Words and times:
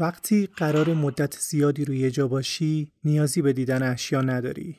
وقتی 0.00 0.46
قرار 0.46 0.94
مدت 0.94 1.38
زیادی 1.40 1.84
روی 1.84 2.10
جا 2.10 2.28
باشی 2.28 2.92
نیازی 3.04 3.42
به 3.42 3.52
دیدن 3.52 3.82
اشیا 3.82 4.20
نداری. 4.20 4.76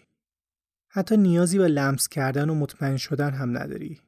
حتی 0.87 1.17
نیازی 1.17 1.57
به 1.57 1.67
لمس 1.67 2.07
کردن 2.07 2.49
و 2.49 2.55
مطمئن 2.55 2.97
شدن 2.97 3.33
هم 3.33 3.57
نداری. 3.57 4.01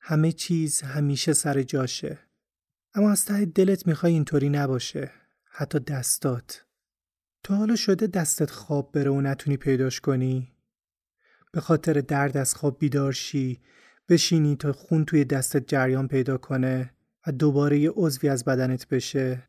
همه 0.00 0.32
چیز 0.32 0.82
همیشه 0.82 1.32
سر 1.32 1.62
جاشه. 1.62 2.18
اما 2.94 3.10
از 3.10 3.24
ته 3.24 3.44
دلت 3.44 3.86
می‌خوای 3.86 4.12
اینطوری 4.12 4.48
نباشه. 4.48 5.10
حتی 5.44 5.78
دستات. 5.78 6.64
تو 7.42 7.54
حالا 7.54 7.76
شده 7.76 8.06
دستت 8.06 8.50
خواب 8.50 8.92
بره 8.92 9.10
و 9.10 9.20
نتونی 9.20 9.56
پیداش 9.56 10.00
کنی؟ 10.00 10.52
به 11.52 11.60
خاطر 11.60 11.92
درد 11.92 12.36
از 12.36 12.54
خواب 12.54 12.78
بیدار 12.78 13.12
شی 13.12 13.60
بشینی 14.08 14.56
تا 14.56 14.72
خون 14.72 15.04
توی 15.04 15.24
دستت 15.24 15.68
جریان 15.68 16.08
پیدا 16.08 16.38
کنه 16.38 16.94
و 17.26 17.32
دوباره 17.32 17.78
یه 17.78 17.90
عضوی 17.90 18.28
از 18.28 18.44
بدنت 18.44 18.88
بشه 18.88 19.48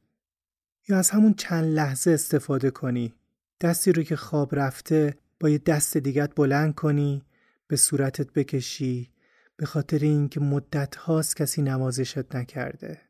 یا 0.88 0.98
از 0.98 1.10
همون 1.10 1.34
چند 1.34 1.66
لحظه 1.66 2.12
استفاده 2.12 2.72
کنی. 2.72 3.14
دستی 3.62 3.92
رو 3.92 4.04
که 4.04 4.16
خواب 4.16 4.55
رفته 4.55 5.16
با 5.40 5.50
یه 5.50 5.58
دست 5.58 5.98
دیگت 5.98 6.36
بلند 6.36 6.76
کنی 6.76 7.23
به 7.68 7.76
صورتت 7.76 8.34
بکشی 8.34 9.09
به 9.56 9.66
خاطر 9.66 10.00
اینکه 10.00 10.40
مدت 10.40 10.96
هاست 10.96 11.36
کسی 11.36 11.62
نوازشت 11.62 12.36
نکرده. 12.36 13.02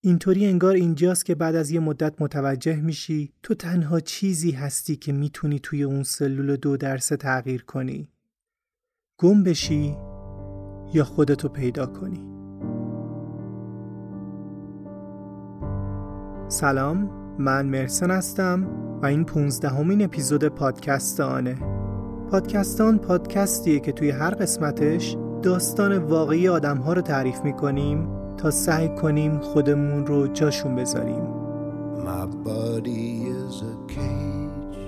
اینطوری 0.00 0.46
انگار 0.46 0.74
اینجاست 0.74 1.24
که 1.24 1.34
بعد 1.34 1.54
از 1.54 1.70
یه 1.70 1.80
مدت 1.80 2.22
متوجه 2.22 2.76
میشی 2.76 3.32
تو 3.42 3.54
تنها 3.54 4.00
چیزی 4.00 4.50
هستی 4.50 4.96
که 4.96 5.12
می‌تونی 5.12 5.58
توی 5.58 5.82
اون 5.82 6.02
سلول 6.02 6.56
دو 6.56 6.76
درسه 6.76 7.16
تغییر 7.16 7.64
کنی. 7.64 8.08
گم 9.18 9.42
بشی 9.42 9.96
یا 10.94 11.04
خودتو 11.04 11.48
پیدا 11.48 11.86
کنی. 11.86 12.33
سلام 16.48 17.10
من 17.38 17.66
مرسن 17.66 18.10
هستم 18.10 18.66
و 19.02 19.06
این 19.06 19.24
پونزدهمین 19.24 20.04
اپیزود 20.04 20.44
پادکست 20.44 21.20
آنه 21.20 21.56
پادکستان 22.30 22.98
پادکستیه 22.98 23.80
که 23.80 23.92
توی 23.92 24.10
هر 24.10 24.30
قسمتش 24.30 25.16
داستان 25.42 25.98
واقعی 25.98 26.48
آدم 26.48 26.76
ها 26.76 26.92
رو 26.92 27.00
تعریف 27.02 27.40
می‌کنیم 27.40 28.08
تا 28.36 28.50
سعی 28.50 28.88
کنیم 28.88 29.38
خودمون 29.38 30.06
رو 30.06 30.26
جاشون 30.26 30.76
بذاریم 30.76 31.34
My 32.04 32.26
is 33.40 33.62
a 33.62 33.76
cage 33.88 34.80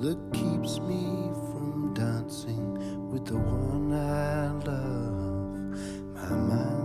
that 0.00 0.18
keeps 0.32 0.72
me 0.88 1.04
from 1.48 1.92
dancing 1.92 2.68
with 3.10 3.24
the 3.26 3.36
one 3.36 3.92
I 3.92 4.52
love. 4.68 5.78
My 6.14 6.30
mind 6.48 6.83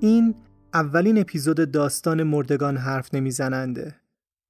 این 0.00 0.34
اولین 0.74 1.18
اپیزود 1.18 1.70
داستان 1.70 2.22
مردگان 2.22 2.76
حرف 2.76 3.14
نمیزننده. 3.14 3.94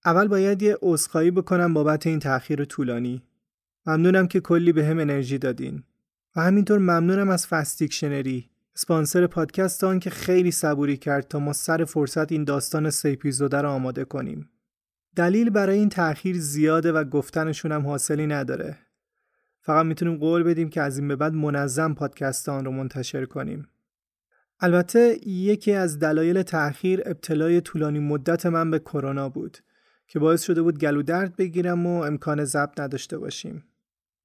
اول 0.05 0.29
باید 0.29 0.63
یه 0.63 0.79
عذرخواهی 0.83 1.31
بکنم 1.31 1.75
بابت 1.75 2.07
این 2.07 2.19
تأخیر 2.19 2.65
طولانی. 2.65 3.23
ممنونم 3.87 4.27
که 4.27 4.41
کلی 4.41 4.73
به 4.73 4.87
هم 4.87 4.99
انرژی 4.99 5.39
دادین. 5.39 5.83
و 6.37 6.41
همینطور 6.41 6.79
ممنونم 6.79 7.29
از 7.29 7.47
فستیکشنری 7.47 8.51
اسپانسر 8.77 9.27
پادکست 9.27 9.85
آن 9.85 10.01
که 10.01 10.11
خیلی 10.11 10.51
صبوری 10.51 10.97
کرد 10.97 11.29
تا 11.29 11.39
ما 11.39 11.53
سر 11.53 11.85
فرصت 11.85 12.33
این 12.33 12.45
داستان 12.45 12.91
سه 12.91 13.09
اپیزوده 13.09 13.61
رو 13.61 13.69
آماده 13.69 14.05
کنیم. 14.05 14.51
دلیل 15.17 15.51
برای 15.51 15.79
این 15.79 15.89
تأخیر 15.89 16.39
زیاده 16.39 16.93
و 16.93 17.05
گفتنشون 17.05 17.73
هم 17.73 17.87
حاصلی 17.87 18.27
نداره. 18.27 18.79
فقط 19.61 19.87
می‌تونیم 19.87 20.17
قول 20.17 20.43
بدیم 20.43 20.69
که 20.69 20.83
از 20.83 20.99
این 20.99 21.09
به 21.09 21.17
بعد 21.17 21.35
منظم 21.35 21.95
پادکست 21.95 22.49
آن 22.49 22.65
رو 22.65 22.71
منتشر 22.71 23.25
کنیم. 23.25 23.69
البته 24.61 25.19
یکی 25.29 25.73
از 25.73 25.99
دلایل 25.99 26.43
تأخیر 26.43 27.03
ابتلای 27.07 27.61
طولانی 27.61 27.99
مدت 27.99 28.47
من 28.47 28.71
به 28.71 28.79
کرونا 28.79 29.29
بود 29.29 29.59
که 30.09 30.19
باعث 30.19 30.43
شده 30.43 30.63
بود 30.63 30.79
گلو 30.79 31.03
درد 31.03 31.37
بگیرم 31.37 31.87
و 31.87 32.03
امکان 32.03 32.45
ضبط 32.45 32.81
نداشته 32.81 33.19
باشیم. 33.19 33.65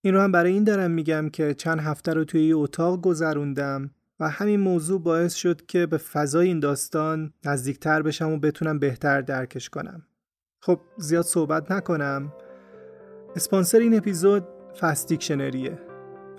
این 0.01 0.13
رو 0.13 0.21
هم 0.21 0.31
برای 0.31 0.51
این 0.51 0.63
دارم 0.63 0.91
میگم 0.91 1.29
که 1.29 1.53
چند 1.53 1.79
هفته 1.79 2.13
رو 2.13 2.23
توی 2.23 2.47
یه 2.47 2.55
اتاق 2.55 3.01
گذروندم 3.01 3.91
و 4.19 4.29
همین 4.29 4.59
موضوع 4.59 5.01
باعث 5.01 5.33
شد 5.33 5.65
که 5.65 5.85
به 5.85 5.97
فضای 5.97 6.47
این 6.47 6.59
داستان 6.59 7.33
نزدیکتر 7.45 8.01
بشم 8.01 8.31
و 8.31 8.39
بتونم 8.39 8.79
بهتر 8.79 9.21
درکش 9.21 9.69
کنم. 9.69 10.05
خب 10.59 10.79
زیاد 10.97 11.25
صحبت 11.25 11.71
نکنم. 11.71 12.33
اسپانسر 13.35 13.79
این 13.79 13.97
اپیزود 13.97 14.47
فست 14.79 15.13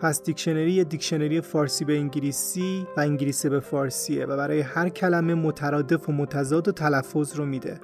فست 0.02 0.24
دیکشنری 0.24 0.72
یه 0.72 0.84
دیکشنری 0.84 1.40
فارسی 1.40 1.84
به 1.84 1.96
انگلیسی 1.96 2.86
و 2.96 3.00
انگلیسی 3.00 3.48
به 3.48 3.60
فارسیه 3.60 4.26
و 4.26 4.36
برای 4.36 4.60
هر 4.60 4.88
کلمه 4.88 5.34
مترادف 5.34 6.08
و 6.08 6.12
متضاد 6.12 6.68
و 6.68 6.72
تلفظ 6.72 7.36
رو 7.36 7.46
میده. 7.46 7.80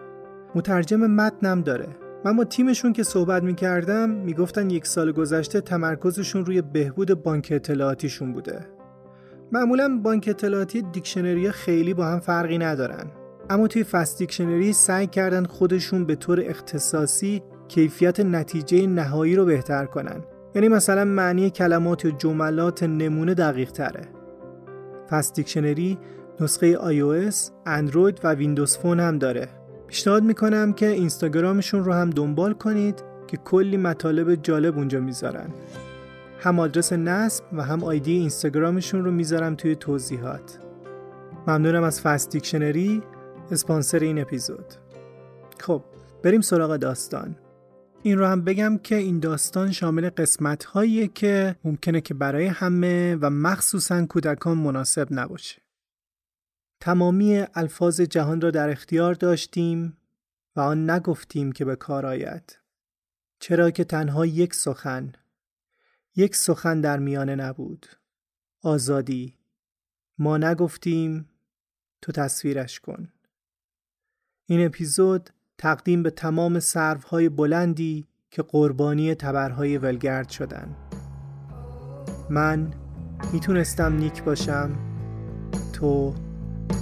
مترجم 0.54 1.06
متنم 1.06 1.60
داره. 1.60 1.88
من 2.24 2.36
با 2.36 2.44
تیمشون 2.44 2.92
که 2.92 3.02
صحبت 3.02 3.42
می‌کردم 3.42 4.10
می‌گفتن 4.10 4.70
یک 4.70 4.86
سال 4.86 5.12
گذشته 5.12 5.60
تمرکزشون 5.60 6.44
روی 6.44 6.62
بهبود 6.62 7.22
بانک 7.22 7.48
اطلاعاتیشون 7.50 8.32
بوده. 8.32 8.66
معمولا 9.52 10.00
بانک 10.02 10.28
اطلاعاتی 10.28 10.82
دیکشنری 10.82 11.50
خیلی 11.50 11.94
با 11.94 12.06
هم 12.06 12.20
فرقی 12.20 12.58
ندارن. 12.58 13.06
اما 13.50 13.66
توی 13.66 13.84
فست 13.84 14.18
دیکشنری 14.18 14.72
سعی 14.72 15.06
کردن 15.06 15.44
خودشون 15.44 16.04
به 16.04 16.14
طور 16.14 16.40
اختصاصی 16.40 17.42
کیفیت 17.68 18.20
نتیجه 18.20 18.86
نهایی 18.86 19.36
رو 19.36 19.44
بهتر 19.44 19.84
کنن. 19.84 20.24
یعنی 20.58 20.68
مثلا 20.68 21.04
معنی 21.04 21.50
کلمات 21.50 22.04
و 22.04 22.10
جملات 22.10 22.82
نمونه 22.82 23.34
دقیق 23.34 23.70
تره. 23.70 24.08
فست 25.10 25.34
دیکشنری 25.34 25.98
نسخه 26.40 26.76
iOS، 26.76 27.36
اندروید 27.66 28.20
و 28.24 28.34
Windows 28.34 28.76
Phone 28.76 29.00
هم 29.00 29.18
داره. 29.18 29.48
پیشنهاد 29.86 30.22
می‌کنم 30.22 30.72
که 30.72 30.86
اینستاگرامشون 30.86 31.84
رو 31.84 31.92
هم 31.92 32.10
دنبال 32.10 32.52
کنید 32.52 33.02
که 33.26 33.36
کلی 33.36 33.76
مطالب 33.76 34.34
جالب 34.34 34.76
اونجا 34.78 35.00
می‌ذارن. 35.00 35.48
هم 36.40 36.60
آدرس 36.60 36.92
نصب 36.92 37.44
و 37.52 37.62
هم 37.62 37.84
آیدی 37.84 38.12
اینستاگرامشون 38.12 39.04
رو 39.04 39.10
می‌ذارم 39.10 39.54
توی 39.54 39.76
توضیحات. 39.76 40.58
ممنونم 41.46 41.82
از 41.82 42.00
Fast 42.00 42.30
Dictionary 42.30 43.02
اسپانسر 43.50 43.98
این 43.98 44.20
اپیزود. 44.20 44.74
خب 45.60 45.82
بریم 46.22 46.40
سراغ 46.40 46.76
داستان. 46.76 47.36
این 48.02 48.18
رو 48.18 48.26
هم 48.26 48.44
بگم 48.44 48.78
که 48.78 48.94
این 48.94 49.20
داستان 49.20 49.72
شامل 49.72 50.10
قسمت 50.10 50.64
هاییه 50.64 51.08
که 51.08 51.56
ممکنه 51.64 52.00
که 52.00 52.14
برای 52.14 52.46
همه 52.46 53.16
و 53.20 53.30
مخصوصا 53.30 54.06
کودکان 54.06 54.58
مناسب 54.58 55.08
نباشه. 55.10 55.62
تمامی 56.80 57.44
الفاظ 57.54 58.00
جهان 58.00 58.40
را 58.40 58.50
در 58.50 58.70
اختیار 58.70 59.14
داشتیم 59.14 59.96
و 60.56 60.60
آن 60.60 60.90
نگفتیم 60.90 61.52
که 61.52 61.64
به 61.64 61.76
کار 61.76 62.06
آید. 62.06 62.58
چرا 63.40 63.70
که 63.70 63.84
تنها 63.84 64.26
یک 64.26 64.54
سخن 64.54 65.12
یک 66.16 66.36
سخن 66.36 66.80
در 66.80 66.98
میانه 66.98 67.34
نبود 67.34 67.86
آزادی 68.62 69.38
ما 70.18 70.38
نگفتیم 70.38 71.28
تو 72.02 72.12
تصویرش 72.12 72.80
کن 72.80 73.12
این 74.46 74.66
اپیزود 74.66 75.30
تقدیم 75.58 76.02
به 76.02 76.10
تمام 76.10 76.60
سروهای 76.60 77.28
بلندی 77.28 78.06
که 78.30 78.42
قربانی 78.42 79.14
تبرهای 79.14 79.78
ولگرد 79.78 80.28
شدن. 80.28 80.76
من 82.30 82.70
می‌تونستم 83.32 83.96
نیک 83.96 84.22
باشم 84.22 84.70
تو 85.72 86.14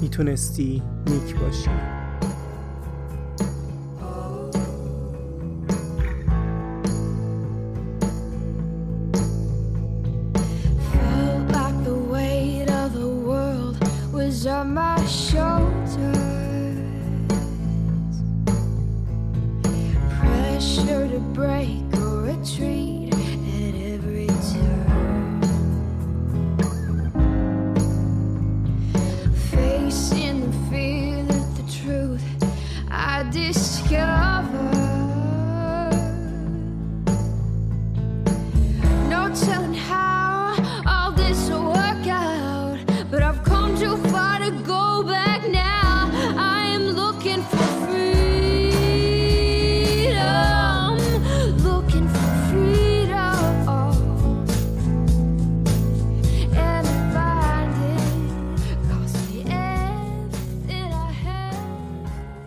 می‌تونستی 0.03 0.83
نیک 1.07 1.37
باشی. 1.37 1.96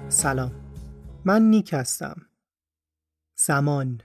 سلام. 0.10 0.52
من 1.26 1.42
نیک 1.42 1.74
هستم. 1.74 2.16
زمان. 3.36 4.02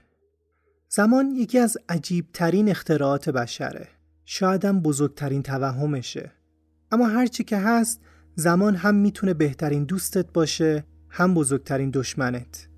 زمان 0.89 1.31
یکی 1.31 1.59
از 1.59 1.77
عجیب 1.89 2.27
ترین 2.33 2.69
اختراعات 2.69 3.29
بشره. 3.29 3.87
شایدم 4.25 4.81
بزرگترین 4.81 5.43
توهمشه. 5.43 6.31
اما 6.91 7.07
هرچی 7.07 7.43
که 7.43 7.57
هست 7.57 8.01
زمان 8.35 8.75
هم 8.75 8.95
می‌تونه 8.95 9.33
بهترین 9.33 9.83
دوستت 9.83 10.33
باشه 10.33 10.85
هم 11.09 11.33
بزرگترین 11.33 11.89
دشمنت. 11.93 12.69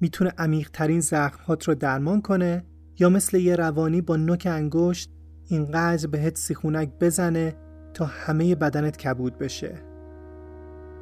می‌تونه 0.00 0.32
عمیقترین 0.38 1.00
زخمهات 1.00 1.68
رو 1.68 1.74
درمان 1.74 2.20
کنه 2.20 2.64
یا 2.98 3.08
مثل 3.08 3.36
یه 3.36 3.56
روانی 3.56 4.00
با 4.00 4.16
نوک 4.16 4.48
انگشت 4.50 5.10
اینقدر 5.46 6.06
بهت 6.06 6.38
سیخونک 6.38 6.92
بزنه 7.00 7.56
تا 7.94 8.04
همه 8.04 8.54
بدنت 8.54 8.96
کبود 8.96 9.38
بشه. 9.38 9.93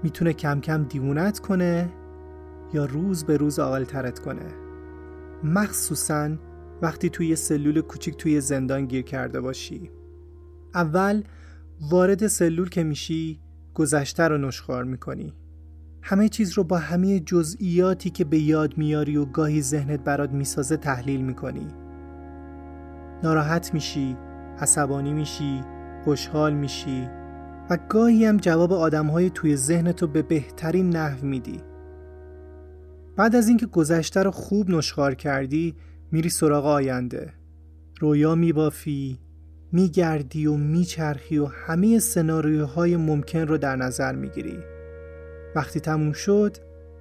می‌تونه 0.02 0.32
کم 0.32 0.60
کم 0.60 0.84
دیوونت 0.84 1.38
کنه 1.38 1.92
یا 2.74 2.84
روز 2.84 3.24
به 3.24 3.36
روز 3.36 3.56
ترت 3.86 4.18
کنه. 4.18 4.46
مخصوصا 5.44 6.30
وقتی 6.82 7.10
توی 7.10 7.26
یه 7.26 7.34
سلول 7.34 7.80
کوچیک 7.80 8.16
توی 8.16 8.40
زندان 8.40 8.86
گیر 8.86 9.02
کرده 9.02 9.40
باشی. 9.40 9.90
اول 10.74 11.22
وارد 11.90 12.26
سلول 12.26 12.68
که 12.68 12.84
میشی 12.84 13.40
گذشته 13.74 14.28
رو 14.28 14.38
نشخار 14.38 14.84
می‌کنی. 14.84 15.34
همه 16.02 16.28
چیز 16.28 16.52
رو 16.52 16.64
با 16.64 16.78
همه 16.78 17.20
جزئیاتی 17.20 18.10
که 18.10 18.24
به 18.24 18.38
یاد 18.38 18.78
میاری 18.78 19.16
و 19.16 19.24
گاهی 19.24 19.62
ذهنت 19.62 20.00
برات 20.00 20.30
می‌سازه 20.30 20.76
تحلیل 20.76 21.20
می‌کنی. 21.20 21.66
ناراحت 23.22 23.74
میشی 23.74 24.16
عصبانی 24.58 25.12
میشی 25.12 25.60
خوشحال 26.04 26.54
میشی. 26.54 27.08
و 27.70 27.78
گاهی 27.88 28.24
هم 28.24 28.36
جواب 28.36 28.72
آدمهای 28.72 29.30
توی 29.30 29.56
ذهنتو 29.56 30.06
به 30.06 30.22
بهترین 30.22 30.96
نحو 30.96 31.26
میدی. 31.26 31.60
بعد 33.16 33.36
از 33.36 33.48
اینکه 33.48 33.66
گذشته 33.66 34.22
رو 34.22 34.30
خوب 34.30 34.70
نشخار 34.70 35.14
کردی 35.14 35.74
میری 36.12 36.28
سراغ 36.28 36.66
آینده. 36.66 37.32
رویا 38.00 38.34
میبافی 38.34 39.18
میگردی 39.72 40.46
و 40.46 40.56
میچرخی 40.56 41.38
و 41.38 41.46
همه 41.46 41.98
سناریوهای 41.98 42.96
ممکن 42.96 43.38
رو 43.38 43.58
در 43.58 43.76
نظر 43.76 44.14
می‌گیری. 44.14 44.58
وقتی 45.56 45.80
تموم 45.80 46.12
شد 46.12 46.56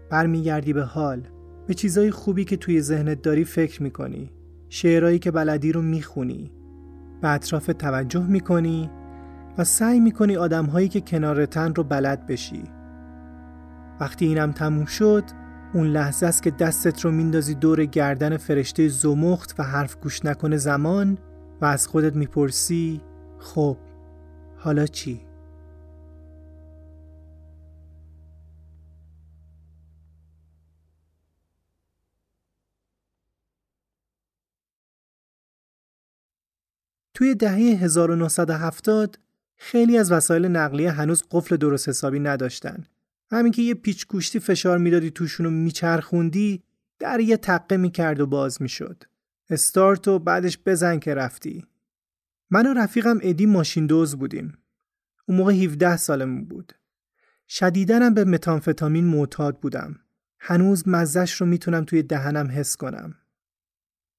برمیگردی 0.09 0.73
به 0.73 0.83
حال 0.83 1.27
به 1.67 1.73
چیزای 1.73 2.11
خوبی 2.11 2.45
که 2.45 2.57
توی 2.57 2.81
ذهنت 2.81 3.21
داری 3.21 3.43
فکر 3.43 3.83
می‌کنی 3.83 4.31
شعرهایی 4.69 5.19
که 5.19 5.31
بلدی 5.31 5.71
رو 5.71 5.81
می‌خونی 5.81 6.51
به 7.21 7.29
اطراف 7.29 7.65
توجه 7.65 8.27
می‌کنی 8.27 8.89
و 9.57 9.63
سعی 9.63 9.99
می‌کنی 9.99 10.37
آدمهایی 10.37 10.87
که 10.87 11.01
کنارتن 11.01 11.75
رو 11.75 11.83
بلد 11.83 12.25
بشی 12.27 12.63
وقتی 13.99 14.25
اینم 14.25 14.51
تموم 14.51 14.85
شد 14.85 15.23
اون 15.73 15.87
لحظه 15.87 16.25
است 16.25 16.43
که 16.43 16.51
دستت 16.51 17.01
رو 17.01 17.11
میندازی 17.11 17.55
دور 17.55 17.85
گردن 17.85 18.37
فرشته 18.37 18.87
زمخت 18.87 19.55
و 19.59 19.63
حرف 19.63 19.95
گوش 19.95 20.25
نکنه 20.25 20.57
زمان 20.57 21.17
و 21.61 21.65
از 21.65 21.87
خودت 21.87 22.15
می‌پرسی 22.15 23.01
خب 23.39 23.77
حالا 24.57 24.85
چی؟ 24.85 25.21
توی 37.13 37.35
دهه 37.35 37.55
1970 37.55 39.19
خیلی 39.63 39.97
از 39.97 40.11
وسایل 40.11 40.45
نقلیه 40.45 40.91
هنوز 40.91 41.23
قفل 41.31 41.57
درست 41.57 41.89
حسابی 41.89 42.19
نداشتن. 42.19 42.83
همین 43.31 43.51
که 43.51 43.61
یه 43.61 43.73
پیچ 43.73 44.07
گوشتی 44.07 44.39
فشار 44.39 44.77
می‌دادی 44.77 45.11
توشون 45.11 45.45
رو 45.45 45.51
میچرخوندی 45.51 46.63
در 46.99 47.19
یه 47.19 47.37
تقه 47.37 47.77
می‌کرد 47.77 48.19
و 48.19 48.27
باز 48.27 48.61
می‌شد. 48.61 49.03
استارت 49.49 50.07
و 50.07 50.19
بعدش 50.19 50.57
بزن 50.65 50.99
که 50.99 51.13
رفتی. 51.13 51.65
من 52.49 52.67
و 52.67 52.73
رفیقم 52.73 53.19
ادی 53.21 53.45
ماشین 53.45 53.85
دوز 53.85 54.15
بودیم. 54.15 54.57
اون 55.25 55.37
موقع 55.37 55.53
17 55.53 55.97
سالمون 55.97 56.45
بود. 56.45 56.73
شدیدنم 57.47 58.13
به 58.13 58.25
متانفتامین 58.25 59.05
معتاد 59.05 59.59
بودم. 59.59 59.99
هنوز 60.39 60.87
مزش 60.87 61.33
رو 61.33 61.47
می‌تونم 61.47 61.83
توی 61.83 62.03
دهنم 62.03 62.47
حس 62.51 62.75
کنم. 62.75 63.15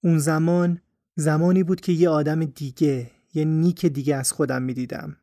اون 0.04 0.18
زمان 0.18 0.80
زمانی 1.16 1.62
بود 1.62 1.80
که 1.80 1.92
یه 1.92 2.08
آدم 2.08 2.44
دیگه 2.44 3.10
یه 3.34 3.44
نیک 3.44 3.86
دیگه 3.86 4.16
از 4.16 4.32
خودم 4.32 4.62
می‌دیدم. 4.62 5.16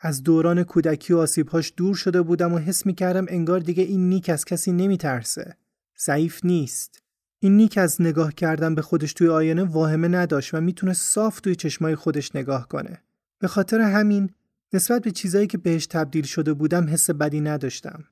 از 0.00 0.22
دوران 0.22 0.62
کودکی 0.62 1.12
و 1.12 1.18
آسیبهاش 1.18 1.72
دور 1.76 1.94
شده 1.94 2.22
بودم 2.22 2.52
و 2.52 2.58
حس 2.58 2.86
می‌کردم 2.86 3.26
انگار 3.28 3.60
دیگه 3.60 3.82
این 3.82 4.08
نیک 4.08 4.28
از 4.28 4.44
کسی 4.44 4.72
نمیترسه. 4.72 5.56
ضعیف 5.98 6.44
نیست. 6.44 7.02
این 7.38 7.56
نیک 7.56 7.78
از 7.78 8.02
نگاه 8.02 8.34
کردن 8.34 8.74
به 8.74 8.82
خودش 8.82 9.12
توی 9.12 9.28
آینه 9.28 9.64
واهمه 9.64 10.08
نداشت 10.08 10.54
و 10.54 10.60
می‌تونه 10.60 10.92
صاف 10.92 11.40
توی 11.40 11.54
چشمای 11.54 11.94
خودش 11.94 12.36
نگاه 12.36 12.68
کنه. 12.68 13.02
به 13.38 13.48
خاطر 13.48 13.80
همین 13.80 14.30
نسبت 14.72 15.02
به 15.02 15.10
چیزایی 15.10 15.46
که 15.46 15.58
بهش 15.58 15.86
تبدیل 15.86 16.24
شده 16.24 16.52
بودم 16.52 16.88
حس 16.88 17.10
بدی 17.10 17.40
نداشتم. 17.40 18.04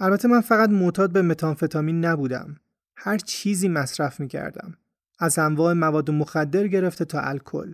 البته 0.00 0.28
من 0.28 0.40
فقط 0.40 0.70
معتاد 0.70 1.12
به 1.12 1.22
متانفتامین 1.22 2.04
نبودم. 2.04 2.56
هر 2.96 3.18
چیزی 3.18 3.68
مصرف 3.68 4.20
می‌کردم. 4.20 4.76
از 5.18 5.38
انواع 5.38 5.72
مواد 5.72 6.10
مخدر 6.10 6.68
گرفته 6.68 7.04
تا 7.04 7.20
الکل. 7.20 7.72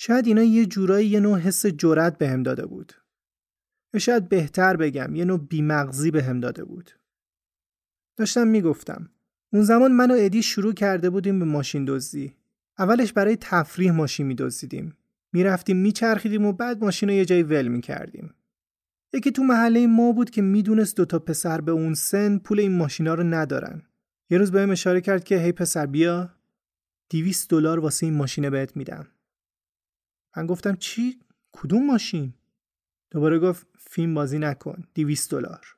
شاید 0.00 0.26
اینا 0.26 0.42
یه 0.42 0.66
جورایی 0.66 1.08
یه 1.08 1.20
نوع 1.20 1.38
حس 1.38 1.66
جرأت 1.66 2.18
بهم 2.18 2.42
داده 2.42 2.66
بود. 2.66 2.92
شاید 3.98 4.28
بهتر 4.28 4.76
بگم 4.76 5.14
یه 5.14 5.24
نوع 5.24 5.38
بیمغزی 5.38 6.10
بهم 6.10 6.40
داده 6.40 6.64
بود. 6.64 6.90
داشتم 8.16 8.46
می‌گفتم 8.46 9.10
اون 9.52 9.62
زمان 9.62 9.92
من 9.92 10.10
و 10.10 10.14
ادی 10.18 10.42
شروع 10.42 10.72
کرده 10.72 11.10
بودیم 11.10 11.38
به 11.38 11.44
ماشین 11.44 11.84
دزدی. 11.84 12.34
اولش 12.78 13.12
برای 13.12 13.36
تفریح 13.40 13.92
ماشین 13.92 14.26
میدزدیدیم. 14.26 14.96
می‌رفتیم 15.32 15.76
میچرخیدیم 15.76 16.46
و 16.46 16.52
بعد 16.52 16.84
ماشین 16.84 17.08
رو 17.08 17.14
یه 17.14 17.24
جایی 17.24 17.42
ول 17.42 17.68
می‌کردیم. 17.68 18.34
یکی 19.12 19.30
تو 19.32 19.42
محله 19.42 19.86
ما 19.86 20.12
بود 20.12 20.30
که 20.30 20.42
می‌دونست 20.42 20.96
دوتا 20.96 21.18
پسر 21.18 21.60
به 21.60 21.72
اون 21.72 21.94
سن 21.94 22.38
پول 22.38 22.60
این 22.60 22.76
ماشینا 22.76 23.14
رو 23.14 23.22
ندارن. 23.22 23.82
یه 24.30 24.38
روز 24.38 24.52
بهم 24.52 24.70
اشاره 24.70 25.00
کرد 25.00 25.24
که 25.24 25.38
هی 25.38 25.52
پسر 25.52 25.86
بیا 25.86 26.30
200 27.10 27.50
دلار 27.50 27.78
واسه 27.78 28.06
این 28.06 28.14
ماشینه 28.14 28.50
بهت 28.50 28.76
میدم. 28.76 29.06
من 30.36 30.46
گفتم 30.46 30.76
چی؟ 30.76 31.20
کدوم 31.52 31.86
ماشین؟ 31.86 32.34
دوباره 33.10 33.38
گفت 33.38 33.66
فیلم 33.78 34.14
بازی 34.14 34.38
نکن 34.38 34.84
200 34.94 35.30
دلار. 35.30 35.76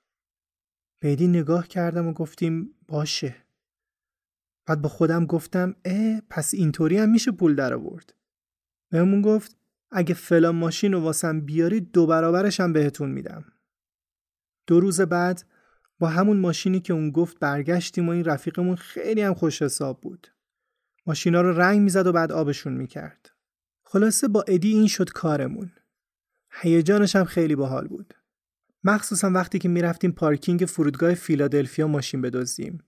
بیدی 1.01 1.29
نگاه 1.29 1.69
کردم 1.69 2.07
و 2.07 2.13
گفتیم 2.13 2.75
باشه. 2.89 3.37
بعد 4.67 4.83
با 4.83 4.89
خودم 4.89 5.27
گفتم 5.27 5.77
اه 5.85 6.21
پس 6.21 6.55
اینطوری 6.55 6.99
هم 6.99 7.11
میشه 7.11 7.33
پول 7.33 7.55
در 7.55 7.75
آورد. 7.75 8.15
بهمون 8.91 9.23
گفت 9.23 9.57
اگه 9.91 10.15
فلان 10.15 10.57
ماشین 10.57 10.93
رو 10.93 11.01
واسم 11.01 11.41
بیاری 11.41 11.81
دو 11.81 12.07
برابرش 12.07 12.61
هم 12.61 12.73
بهتون 12.73 13.11
میدم. 13.11 13.45
دو 14.67 14.81
روز 14.81 15.01
بعد 15.01 15.45
با 15.99 16.09
همون 16.09 16.41
ماشینی 16.41 16.81
که 16.81 16.93
اون 16.93 17.11
گفت 17.11 17.39
برگشتیم 17.39 18.09
و 18.09 18.13
این 18.13 18.25
رفیقمون 18.25 18.77
خیلی 18.77 19.21
هم 19.23 19.35
خوش 19.35 19.63
حساب 19.63 20.01
بود. 20.01 20.29
ماشینا 21.07 21.41
رو 21.41 21.61
رنگ 21.61 21.81
می‌زد 21.81 22.07
و 22.07 22.13
بعد 22.13 22.33
آبشون 22.33 22.73
می‌کرد. 22.73 23.30
خلاصه 23.93 24.29
با 24.29 24.45
ادی 24.49 24.73
این 24.73 24.87
شد 24.87 25.11
کارمون. 25.11 25.73
هیجانش 26.51 27.17
هم 27.17 27.25
خیلی 27.25 27.57
باحال 27.57 27.89
بود. 27.89 28.15
مخصوصا 28.85 29.31
وقتی 29.31 29.59
که 29.59 29.69
می‌رفتیم 29.69 30.13
پارکینگ 30.13 30.61
فرودگاه 30.61 31.15
فیلادلفیا 31.15 31.87
ماشین 31.87 32.21
بدزدیم 32.21 32.79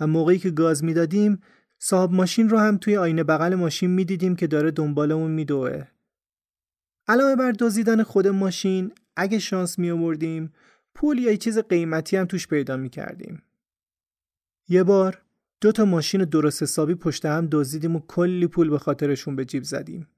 و 0.00 0.06
موقعی 0.06 0.38
که 0.38 0.50
گاز 0.50 0.84
می‌دادیم 0.84 1.40
صاحب 1.78 2.12
ماشین 2.12 2.48
رو 2.48 2.58
هم 2.58 2.76
توی 2.76 2.96
آینه 2.96 3.24
بغل 3.24 3.54
ماشین 3.54 3.90
می‌دیدیم 3.90 4.36
که 4.36 4.46
داره 4.46 4.70
دنبالمون 4.70 5.30
میدوه. 5.30 5.84
علاوه 7.08 7.36
بر 7.36 7.52
دزدیدن 7.52 8.02
خود 8.02 8.28
ماشین 8.28 8.92
اگه 9.16 9.38
شانس 9.38 9.78
می 9.78 9.90
آوردیم 9.90 10.52
پول 10.94 11.18
یا 11.18 11.36
چیز 11.36 11.58
قیمتی 11.58 12.16
هم 12.16 12.24
توش 12.24 12.48
پیدا 12.48 12.76
می 12.76 12.90
کردیم. 12.90 13.42
یه 14.68 14.82
بار 14.82 15.22
دو 15.60 15.72
تا 15.72 15.84
ماشین 15.84 16.24
درست 16.24 16.62
حسابی 16.62 16.94
پشت 16.94 17.26
هم 17.26 17.48
دزدیدیم 17.52 17.96
و 17.96 18.00
کلی 18.00 18.46
پول 18.46 18.70
به 18.70 18.78
خاطرشون 18.78 19.36
به 19.36 19.44
جیب 19.44 19.62
زدیم. 19.62 20.08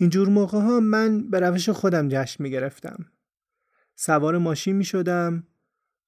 اینجور 0.00 0.28
موقع 0.28 0.58
ها 0.58 0.80
من 0.80 1.30
به 1.30 1.40
روش 1.40 1.68
خودم 1.68 2.08
جشن 2.08 2.42
می 2.42 2.50
گرفتم. 2.50 3.06
سوار 3.96 4.38
ماشین 4.38 4.76
می 4.76 4.84
شدم، 4.84 5.46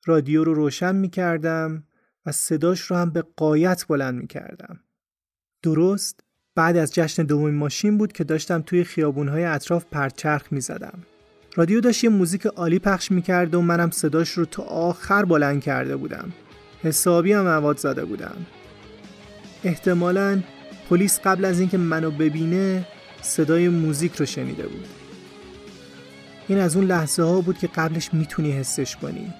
رادیو 0.06 0.44
رو 0.44 0.54
روشن 0.54 0.96
می 0.96 1.08
کردم 1.08 1.84
و 2.26 2.32
صداش 2.32 2.80
رو 2.80 2.96
هم 2.96 3.10
به 3.10 3.24
قایت 3.36 3.86
بلند 3.86 4.20
می 4.20 4.26
کردم. 4.26 4.80
درست 5.62 6.20
بعد 6.54 6.76
از 6.76 6.94
جشن 6.94 7.22
دومین 7.22 7.54
ماشین 7.54 7.98
بود 7.98 8.12
که 8.12 8.24
داشتم 8.24 8.62
توی 8.62 8.84
خیابونهای 8.84 9.44
اطراف 9.44 9.84
پرچرخ 9.84 10.52
می 10.52 10.60
زدم. 10.60 10.98
رادیو 11.56 11.80
داشت 11.80 12.04
یه 12.04 12.10
موزیک 12.10 12.46
عالی 12.46 12.78
پخش 12.78 13.10
می 13.10 13.22
کرد 13.22 13.54
و 13.54 13.62
منم 13.62 13.90
صداش 13.90 14.30
رو 14.30 14.44
تا 14.44 14.62
آخر 14.62 15.24
بلند 15.24 15.62
کرده 15.62 15.96
بودم. 15.96 16.32
حسابی 16.82 17.32
هم 17.32 17.44
مواد 17.44 17.78
زده 17.78 18.04
بودم. 18.04 18.46
احتمالا 19.64 20.42
پلیس 20.90 21.20
قبل 21.24 21.44
از 21.44 21.60
اینکه 21.60 21.78
منو 21.78 22.10
ببینه 22.10 22.86
صدای 23.22 23.68
موزیک 23.68 24.16
رو 24.16 24.26
شنیده 24.26 24.66
بود. 24.66 24.86
این 26.48 26.58
از 26.58 26.76
اون 26.76 26.86
لحظه 26.86 27.22
ها 27.22 27.40
بود 27.40 27.58
که 27.58 27.66
قبلش 27.66 28.14
می‌تونی 28.14 28.52
حسش 28.52 28.96
کنی. 28.96 29.32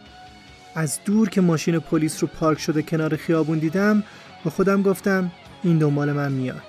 از 0.74 0.98
دور 1.04 1.28
که 1.28 1.40
ماشین 1.40 1.78
پلیس 1.78 2.22
رو 2.22 2.28
پارک 2.28 2.58
شده 2.58 2.82
کنار 2.82 3.16
خیابون 3.16 3.58
دیدم 3.58 4.02
با 4.44 4.50
خودم 4.50 4.82
گفتم 4.82 5.32
این 5.62 5.78
دنبال 5.78 6.12
من 6.12 6.32
میاد. 6.32 6.62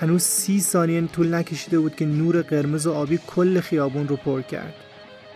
هنوز 0.00 0.22
سی 0.22 0.60
ثانیه 0.60 1.06
طول 1.06 1.34
نکشیده 1.34 1.78
بود 1.78 1.96
که 1.96 2.06
نور 2.06 2.42
قرمز 2.42 2.86
و 2.86 2.92
آبی 2.92 3.18
کل 3.26 3.60
خیابون 3.60 4.08
رو 4.08 4.16
پر 4.16 4.42
کرد 4.42 4.74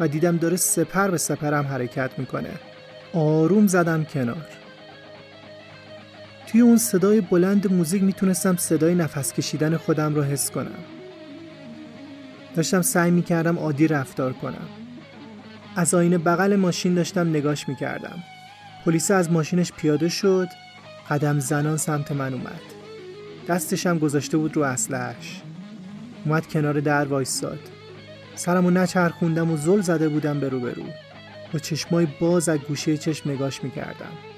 و 0.01 0.09
دیدم 0.09 0.37
داره 0.37 0.57
سپر 0.57 1.11
به 1.11 1.19
سپرم 1.19 1.67
حرکت 1.67 2.11
می‌کنه. 2.19 2.51
آروم 3.15 3.67
زدم 3.67 4.05
کنار. 4.05 4.47
توی 6.52 6.61
اون 6.61 6.76
صدای 6.76 7.21
بلند 7.21 7.73
موزیک 7.73 8.02
می‌تونستم 8.02 8.56
صدای 8.56 8.94
نفس 8.94 9.32
کشیدن 9.32 9.76
خودم 9.76 10.14
رو 10.14 10.23
حس 10.23 10.50
کنم. 10.50 10.85
داشتم 12.56 12.82
سعی 12.82 13.11
می‌کردم 13.11 13.59
عادی 13.59 13.88
رفتار 13.88 14.32
کنم. 14.32 14.68
از 15.76 15.94
آینه 15.94 16.18
بغل 16.18 16.56
ماشین 16.56 16.94
داشتم 16.94 17.28
نگاش 17.28 17.68
می‌کردم. 17.68 18.23
پلیس 18.85 19.11
از 19.11 19.30
ماشینش 19.30 19.73
پیاده 19.73 20.09
شد 20.09 20.49
قدم 21.11 21.38
زنان 21.38 21.76
سمت 21.76 22.12
من 22.12 22.35
اومد. 22.35 22.61
دستشم 23.49 23.99
گذاشته 23.99 24.37
بود 24.37 24.56
رو 24.56 24.62
اسلحش 24.62 25.42
اومد 26.25 26.47
کنار 26.47 26.80
در 26.80 27.04
وایستاد 27.04 27.61
سرمو 28.35 28.71
نچرخوندم 28.71 29.50
و 29.50 29.56
زل 29.56 29.80
زده 29.80 30.09
بودم 30.09 30.40
به 30.40 30.49
روبرو. 30.49 30.85
با 31.52 31.59
چشمای 31.59 32.06
باز 32.21 32.49
از 32.49 32.59
گوشه 32.59 32.97
چشم 32.97 33.30
نگاش 33.30 33.64
می‌کردم. 33.64 34.32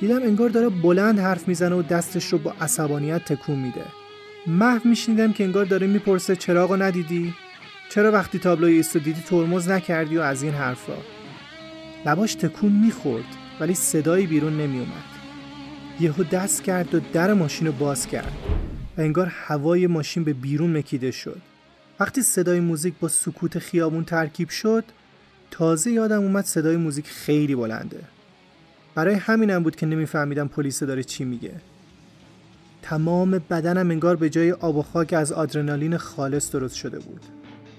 دیدم 0.00 0.22
انگار 0.22 0.48
داره 0.48 0.68
بلند 0.68 1.18
حرف 1.18 1.48
می‌زنه 1.48 1.74
و 1.74 1.82
دستش 1.82 2.24
رو 2.24 2.38
با 2.38 2.54
عصبانیت 2.60 3.24
تکون 3.24 3.58
میده. 3.58 3.84
محو 4.46 4.88
میشنیدم 4.88 5.32
که 5.32 5.44
انگار 5.44 5.64
داره 5.64 5.86
می‌پرسه 5.86 6.36
چراغو 6.36 6.76
ندیدی؟ 6.76 7.34
چرا 7.90 8.12
وقتی 8.12 8.38
تابلوی 8.38 8.72
ایستو 8.72 8.98
دیدی 8.98 9.20
ترمز 9.20 9.68
نکردی 9.68 10.16
و 10.16 10.20
از 10.20 10.42
این 10.42 10.54
حرفا؟ 10.54 10.96
لباش 12.06 12.34
تکون 12.34 12.72
می‌خورد 12.72 13.24
ولی 13.60 13.74
صدایی 13.74 14.26
بیرون 14.26 14.60
نمیومد. 14.60 15.08
یهو 16.00 16.24
دست 16.24 16.62
کرد 16.62 16.94
و 16.94 17.00
در 17.12 17.34
ماشین 17.34 17.66
رو 17.66 17.72
باز 17.72 18.06
کرد 18.06 18.32
و 18.98 19.00
انگار 19.00 19.26
هوای 19.26 19.86
ماشین 19.86 20.24
به 20.24 20.32
بیرون 20.32 20.76
مکیده 20.76 21.10
شد. 21.10 21.42
وقتی 22.00 22.22
صدای 22.22 22.60
موزیک 22.60 22.94
با 23.00 23.08
سکوت 23.08 23.58
خیابون 23.58 24.04
ترکیب 24.04 24.48
شد 24.48 24.84
تازه 25.50 25.90
یادم 25.90 26.22
اومد 26.22 26.44
صدای 26.44 26.76
موزیک 26.76 27.06
خیلی 27.06 27.54
بلنده. 27.54 28.00
برای 28.98 29.14
همینم 29.14 29.62
بود 29.62 29.76
که 29.76 29.86
نمیفهمیدم 29.86 30.48
پلیس 30.48 30.82
داره 30.82 31.02
چی 31.02 31.24
میگه. 31.24 31.52
تمام 32.82 33.30
بدنم 33.30 33.90
انگار 33.90 34.16
به 34.16 34.30
جای 34.30 34.52
آب 34.52 34.76
و 34.76 34.82
خاک 34.82 35.12
از 35.12 35.32
آدرنالین 35.32 35.96
خالص 35.96 36.50
درست 36.50 36.74
شده 36.74 36.98
بود. 36.98 37.20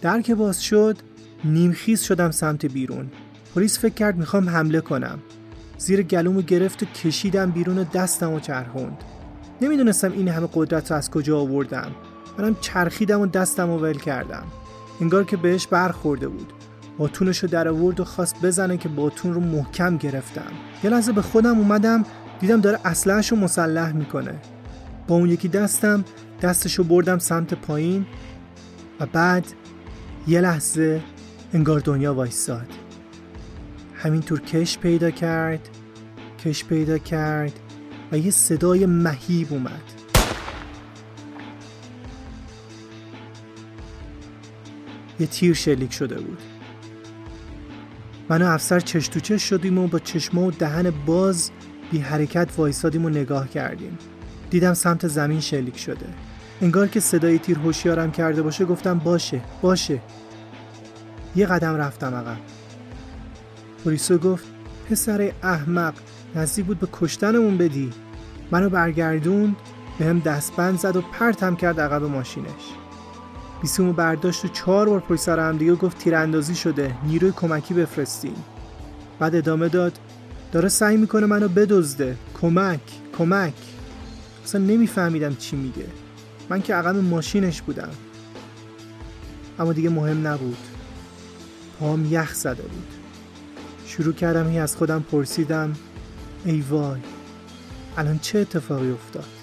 در 0.01 0.21
که 0.21 0.35
باز 0.35 0.63
شد 0.63 0.97
نیمخیز 1.43 2.01
شدم 2.01 2.31
سمت 2.31 2.65
بیرون. 2.65 3.11
پلیس 3.55 3.79
فکر 3.79 3.93
کرد 3.93 4.17
می‌خوام 4.17 4.49
حمله 4.49 4.81
کنم. 4.81 5.19
زیر 5.77 6.01
گلومو 6.01 6.41
گرفت 6.41 6.83
و 6.83 6.85
کشیدم 6.85 7.51
بیرون 7.51 7.77
و 7.77 7.83
دستم 7.83 8.39
چرخوند. 8.39 8.97
نمی‌دونستم 9.61 10.11
این 10.11 10.27
همه 10.27 10.49
قدرت 10.53 10.91
رو 10.91 10.97
از 10.97 11.11
کجا 11.11 11.39
آوردم. 11.39 11.91
منم 12.37 12.55
چرخیدم 12.61 13.21
و 13.21 13.27
دستم 13.27 13.69
و 13.69 13.77
ول 13.77 13.97
کردم. 13.97 14.43
انگار 15.01 15.23
که 15.23 15.37
بهش 15.37 15.67
برخورده 15.67 16.27
بود. 16.27 16.53
باتونش 16.99 17.39
رو 17.39 17.49
در 17.49 17.67
آورد 17.67 17.99
و 17.99 18.05
خواست 18.05 18.41
بزنه 18.41 18.77
که 18.77 18.89
باتون 18.89 19.33
رو 19.33 19.41
محکم 19.41 19.97
گرفتم. 19.97 20.51
یه 20.83 20.89
لحظه 20.89 21.11
به 21.11 21.21
خودم 21.21 21.57
اومدم 21.57 22.05
دیدم 22.39 22.61
داره 22.61 22.79
اسلحه‌شو 22.85 23.35
مسلح 23.35 23.91
می‌کنه. 23.91 24.35
با 25.07 25.15
اون 25.15 25.29
یکی 25.29 25.47
دستم 25.47 26.05
دستشو 26.41 26.83
بردم 26.83 27.17
سمت 27.17 27.53
پایین 27.53 28.05
و 28.99 29.05
بعد 29.05 29.45
یه 30.27 30.41
لحظه 30.41 31.01
انگار 31.53 31.79
دنیا 31.79 32.13
وایستاد 32.13 32.67
همینطور 33.95 34.39
کش 34.41 34.77
پیدا 34.77 35.11
کرد 35.11 35.69
کش 36.45 36.65
پیدا 36.65 36.97
کرد 36.97 37.59
و 38.11 38.17
یه 38.17 38.31
صدای 38.31 38.85
مهیب 38.85 39.53
اومد. 39.53 39.83
یه 45.19 45.27
تیر 45.27 45.53
شلیک 45.53 45.93
شده 45.93 46.15
بود. 46.15 46.41
من 48.29 48.41
و 48.41 48.45
افسر 48.45 48.79
چش 48.79 49.09
چش 49.09 49.49
شدیم 49.49 49.77
و 49.77 49.87
با 49.87 49.99
چشما 49.99 50.41
و 50.41 50.51
دهن 50.51 50.91
باز 51.05 51.51
بی 51.91 51.97
حرکت 51.99 52.49
وایسادیم 52.57 53.05
و 53.05 53.09
نگاه 53.09 53.49
کردیم. 53.49 53.97
دیدم 54.49 54.73
سمت 54.73 55.07
زمین 55.07 55.39
شلیک 55.39 55.77
شده. 55.77 56.05
انگار 56.61 56.87
که 56.87 56.99
صدای 56.99 57.39
تیر 57.39 57.57
هوشیارم 57.57 58.11
کرده 58.11 58.41
باشه 58.41 58.65
گفتم 58.65 58.99
باشه 58.99 59.41
باشه. 59.61 60.01
یه 61.35 61.45
قدم 61.45 61.75
رفتم 61.75 62.15
عقب. 62.15 62.37
پلیسو 63.85 64.17
گفت 64.17 64.45
پسر 64.89 65.31
احمق 65.43 65.93
نزدیک 66.35 66.65
بود 66.65 66.79
به 66.79 66.87
کشتنمون 66.91 67.57
بدی. 67.57 67.89
منو 68.51 68.69
برگردوند 68.69 69.55
به 69.99 70.05
هم 70.05 70.19
دستبند 70.19 70.79
زد 70.79 70.95
و 70.95 71.01
پرتم 71.01 71.55
کرد 71.55 71.79
عقب 71.79 72.03
ماشینش. 72.03 72.78
بیسیمو 73.61 73.93
برداشت 73.93 74.45
و 74.45 74.47
چهار 74.47 74.89
بار 74.89 74.99
پشت 74.99 75.21
سر 75.21 75.39
هم 75.39 75.57
دیگه 75.57 75.75
گفت 75.75 75.97
تیراندازی 75.97 76.55
شده. 76.55 76.95
نیروی 77.03 77.31
کمکی 77.31 77.73
بفرستین. 77.73 78.35
بعد 79.19 79.35
ادامه 79.35 79.69
داد 79.69 79.99
داره 80.51 80.69
سعی 80.69 80.97
می‌کنه 80.97 81.25
منو 81.25 81.47
بدزده. 81.47 82.17
کمک 82.41 82.79
کمک. 83.17 83.53
اصلا 84.45 84.61
نمیفهمیدم 84.61 85.35
چی 85.35 85.55
میگه. 85.55 85.85
من 86.49 86.61
که 86.61 86.75
عقب 86.75 86.95
ماشینش 86.95 87.61
بودم. 87.61 87.89
اما 89.59 89.73
دیگه 89.73 89.89
مهم 89.89 90.27
نبود. 90.27 90.57
پام 91.79 92.13
یخ 92.13 92.33
زده 92.33 92.61
بود. 92.61 92.87
شروع 93.85 94.13
کردم 94.13 94.49
هی 94.49 94.59
از 94.59 94.75
خودم 94.75 95.05
پرسیدم 95.11 95.73
ای 96.45 96.61
وای 96.69 96.99
الان 97.97 98.19
چه 98.19 98.39
اتفاقی 98.39 98.91
افتاد؟ 98.91 99.38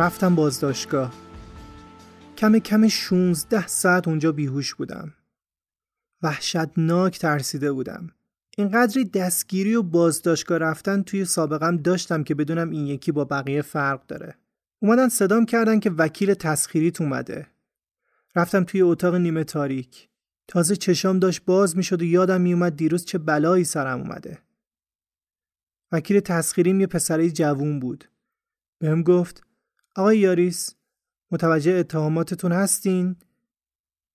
رفتم 0.00 0.34
بازداشتگاه. 0.34 1.14
کم 2.36 2.58
کم 2.58 2.88
16 2.88 3.66
ساعت 3.66 4.08
اونجا 4.08 4.32
بیهوش 4.32 4.74
بودم. 4.74 5.14
وحشتناک 6.22 7.18
ترسیده 7.18 7.72
بودم. 7.72 8.10
اینقدری 8.56 9.04
دستگیری 9.04 9.74
و 9.74 9.82
بازداشتگاه 9.82 10.58
رفتن 10.58 11.02
توی 11.02 11.24
سابقم 11.24 11.76
داشتم 11.76 12.24
که 12.24 12.34
بدونم 12.34 12.70
این 12.70 12.86
یکی 12.86 13.12
با 13.12 13.24
بقیه 13.24 13.62
فرق 13.62 14.06
داره. 14.06 14.34
اومدن 14.82 15.08
صدام 15.08 15.46
کردن 15.46 15.80
که 15.80 15.90
وکیل 15.90 16.34
تسخیریت 16.34 17.00
اومده. 17.00 17.46
رفتم 18.36 18.64
توی 18.64 18.82
اتاق 18.82 19.14
نیمه 19.14 19.44
تاریک. 19.44 20.08
تازه 20.48 20.76
چشام 20.76 21.18
داشت 21.18 21.44
باز 21.44 21.76
می‌شد 21.76 22.02
و 22.02 22.04
یادم 22.04 22.40
میومد 22.40 22.76
دیروز 22.76 23.04
چه 23.04 23.18
بلایی 23.18 23.64
سرم 23.64 24.00
اومده. 24.00 24.38
وکیل 25.92 26.20
تسخیریم 26.20 26.80
یه 26.80 26.86
پسره 26.86 27.30
جوون 27.30 27.80
بود. 27.80 28.04
بهم 28.78 29.02
گفت 29.02 29.49
آقای 29.96 30.18
یاریس 30.18 30.74
متوجه 31.30 31.72
اتهاماتتون 31.72 32.52
هستین؟ 32.52 33.16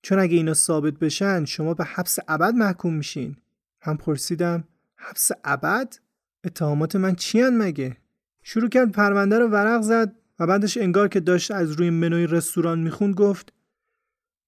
چون 0.02 0.18
اگه 0.18 0.36
اینا 0.36 0.54
ثابت 0.54 0.94
بشن 0.94 1.44
شما 1.44 1.74
به 1.74 1.84
حبس 1.84 2.18
ابد 2.28 2.54
محکوم 2.54 2.94
میشین 2.94 3.36
هم 3.80 3.96
پرسیدم 3.96 4.64
حبس 4.96 5.30
ابد؟ 5.44 5.96
اتهامات 6.44 6.96
من 6.96 7.14
چی 7.14 7.42
مگه؟ 7.42 7.96
شروع 8.42 8.68
کرد 8.68 8.92
پرونده 8.92 9.38
رو 9.38 9.48
ورق 9.48 9.82
زد 9.82 10.14
و 10.38 10.46
بعدش 10.46 10.76
انگار 10.76 11.08
که 11.08 11.20
داشت 11.20 11.50
از 11.50 11.72
روی 11.72 11.90
منوی 11.90 12.26
رستوران 12.26 12.78
می‌خوند 12.78 13.14
گفت 13.14 13.52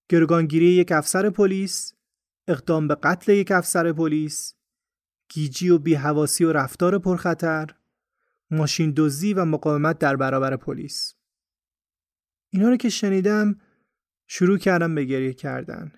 گرگانگیری 0.09 0.67
یک 0.67 0.93
افسر 0.93 1.31
پلیس 1.31 1.95
اقدام 2.49 2.89
به 2.89 2.95
قتل 2.95 3.33
یک 3.33 3.51
افسر 3.51 3.93
پلیس 3.93 4.55
گیجی 5.29 5.71
و 5.71 5.79
بیهواسی 5.79 6.45
و 6.45 6.53
رفتار 6.53 6.99
پرخطر 6.99 7.67
ماشین 8.51 8.93
دزدی 8.97 9.35
و 9.35 9.45
مقاومت 9.45 9.99
در 9.99 10.17
برابر 10.17 10.57
پلیس 10.57 11.15
اینا 12.51 12.69
رو 12.69 12.77
که 12.77 12.89
شنیدم 12.89 13.57
شروع 14.27 14.59
کردم 14.59 14.95
به 14.95 15.05
گریه 15.05 15.33
کردن. 15.33 15.93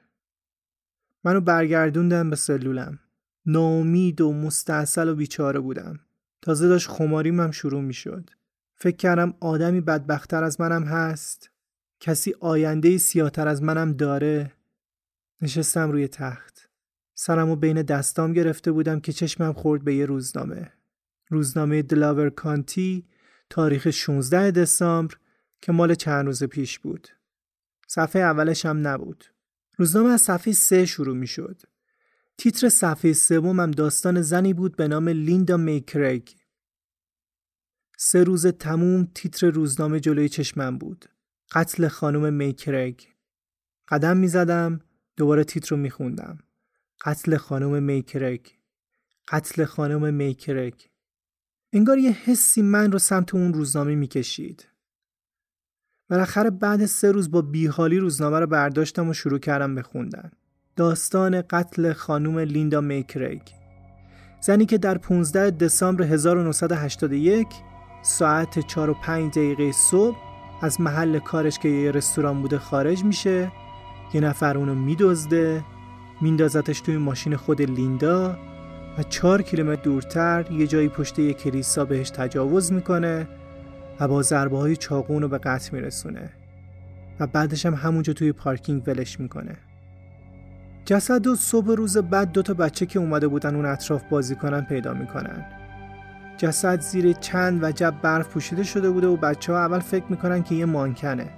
منو 1.25 1.41
برگردوندم 1.41 2.31
به 2.31 2.37
سلولم. 2.37 2.99
ناامید 3.47 4.21
و 4.21 4.33
مستاصل 4.33 5.09
و 5.09 5.15
بیچاره 5.15 5.61
بودم. 5.61 6.01
تازه 6.43 6.69
داشت 6.69 6.89
خماریم 6.89 7.41
هم 7.41 7.51
شروع 7.51 7.81
می 7.81 7.95
شد 7.95 8.31
فکر 8.75 8.97
کردم 8.97 9.35
آدمی 9.41 9.81
بدبختتر 9.81 10.45
از 10.45 10.61
منم 10.61 10.85
هست. 10.85 11.51
کسی 12.01 12.35
آینده 12.41 12.99
سیاتر 12.99 13.49
از 13.49 13.63
منم 13.63 13.93
داره. 13.93 14.53
نشستم 15.43 15.91
روی 15.91 16.09
تخت. 16.09 16.71
سرمو 17.15 17.57
بین 17.57 17.83
دستام 17.83 18.33
گرفته 18.33 18.73
بودم 18.73 19.01
که 19.01 19.13
چشمم 19.13 19.53
خورد 19.53 19.85
به 19.85 19.95
یه 19.95 20.07
روزنامه. 20.07 20.73
روزنامه 21.29 21.83
دلاور 21.83 22.31
کانتی 22.31 23.07
تاریخ 23.51 23.91
16 23.91 24.51
دسامبر 24.51 25.15
که 25.61 25.73
مال 25.73 25.95
چند 25.95 26.27
روز 26.27 26.45
پیش 26.45 26.79
بود. 26.79 27.09
صفحه 27.89 28.23
اولش 28.23 28.67
هم 28.67 28.89
نبود. 28.89 29.25
روزنامه 29.77 30.11
از 30.11 30.21
صفحه 30.21 30.53
سه 30.53 30.87
شروع 30.87 31.17
می 31.17 31.27
شد. 31.27 31.63
تیتر 32.39 32.69
صفحه 32.69 33.13
سومم 33.13 33.71
داستان 33.71 34.23
زنی 34.23 34.55
بود 34.55 34.77
به 34.77 34.89
نام 34.89 35.09
لیندا 35.09 35.57
میکرگ. 35.57 36.37
سه 37.99 38.25
روز 38.25 38.47
تموم 38.47 39.09
تیتر 39.15 39.51
روزنامه 39.51 40.01
جلوی 40.01 40.29
چشمم 40.29 40.79
بود. 40.79 41.05
قتل 41.53 41.89
خانم 41.89 42.35
میکرگ. 42.35 43.09
قدم 43.89 44.17
می 44.17 44.29
زدم 44.29 44.81
دوباره 45.17 45.45
تیتر 45.45 45.69
رو 45.69 45.77
می 45.77 45.91
خوندم. 45.91 46.39
قتل 47.05 47.37
خانم 47.37 47.83
میکرگ. 47.83 48.53
قتل 49.29 49.65
خانم 49.65 50.15
میکرگ. 50.15 50.91
انگار 51.73 51.99
یه 51.99 52.11
حسی 52.11 52.63
من 52.63 52.93
رو 52.93 52.99
سمت 52.99 53.35
اون 53.35 53.55
روزنامه 53.55 53.95
می 53.95 54.07
کشید. 54.07 54.67
بالاخره 56.11 56.51
بعد 56.51 56.87
سه 56.87 57.13
روز 57.13 57.31
با 57.31 57.43
بیحالی 57.43 57.99
روزنامه 57.99 58.39
رو 58.39 58.47
برداشتم 58.47 59.09
و 59.09 59.13
شروع 59.13 59.39
کردم 59.39 59.75
به 59.75 59.83
خوندن. 59.83 60.31
داستان 60.77 61.43
قتل 61.43 61.93
خانم 61.93 62.39
لیندا 62.39 62.81
میکرگ 62.81 63.43
زنی 64.41 64.67
که 64.67 64.79
در 64.79 64.99
15 64.99 65.51
دسامبر 65.51 66.05
1981 66.05 67.47
ساعت 68.03 68.67
4 68.67 68.91
و 68.91 68.95
5 68.95 69.31
دقیقه 69.31 69.73
صبح 69.73 70.17
از 70.63 70.81
محل 70.81 71.19
کارش 71.19 71.59
که 71.59 71.69
یه 71.69 71.91
رستوران 71.91 72.43
بوده 72.43 72.59
خارج 72.59 73.05
میشه 73.05 73.53
یه 74.15 74.21
نفر 74.21 74.59
اونو 74.59 74.75
میدزده 74.75 75.65
میندازتش 76.21 76.81
توی 76.81 76.97
ماشین 76.97 77.37
خود 77.37 77.63
لیندا 77.63 78.39
و 78.99 79.03
چهار 79.03 79.43
کیلومتر 79.43 79.83
دورتر 79.83 80.47
یه 80.51 80.67
جایی 80.67 80.89
پشت 80.89 81.19
یه 81.19 81.33
کلیسا 81.33 81.85
بهش 81.85 82.11
تجاوز 82.11 82.73
می‌کنه 82.73 83.29
و 84.01 84.09
با 84.09 84.23
ضربه 84.23 84.59
های 84.59 84.77
چاقون 84.77 85.23
رو 85.23 85.29
به 85.29 85.39
قتل 85.39 85.77
میرسونه. 85.77 86.31
و 87.21 87.27
بعدش 87.27 87.67
هم 87.67 87.75
همونجا 87.75 88.13
توی 88.13 88.33
پارکینگ 88.33 88.83
ولش 88.87 89.21
می‌کنه. 89.21 89.57
جسد 90.85 91.27
و 91.27 91.37
صبح 91.37 91.75
روز 91.75 91.99
بعد 91.99 92.33
دو 92.33 92.43
تا 92.43 92.55
بچه 92.55 92.87
که 92.87 92.99
اومده 92.99 93.29
بودن 93.29 93.55
اون 93.55 93.67
اطراف 93.67 94.03
بازی 94.11 94.35
کنن 94.35 94.61
پیدا 94.61 94.95
می‌کنن. 94.95 95.45
جسد 96.37 96.81
زیر 96.81 97.13
چند 97.13 97.65
وجب 97.65 97.95
برف 98.03 98.29
پوشیده 98.29 98.63
شده 98.63 98.91
بوده 98.91 99.07
و 99.07 99.17
بچه 99.17 99.53
ها 99.53 99.59
اول 99.59 99.79
فکر 99.79 100.05
می‌کنن 100.09 100.43
که 100.43 100.55
یه 100.55 100.65
مانکنه. 100.65 101.31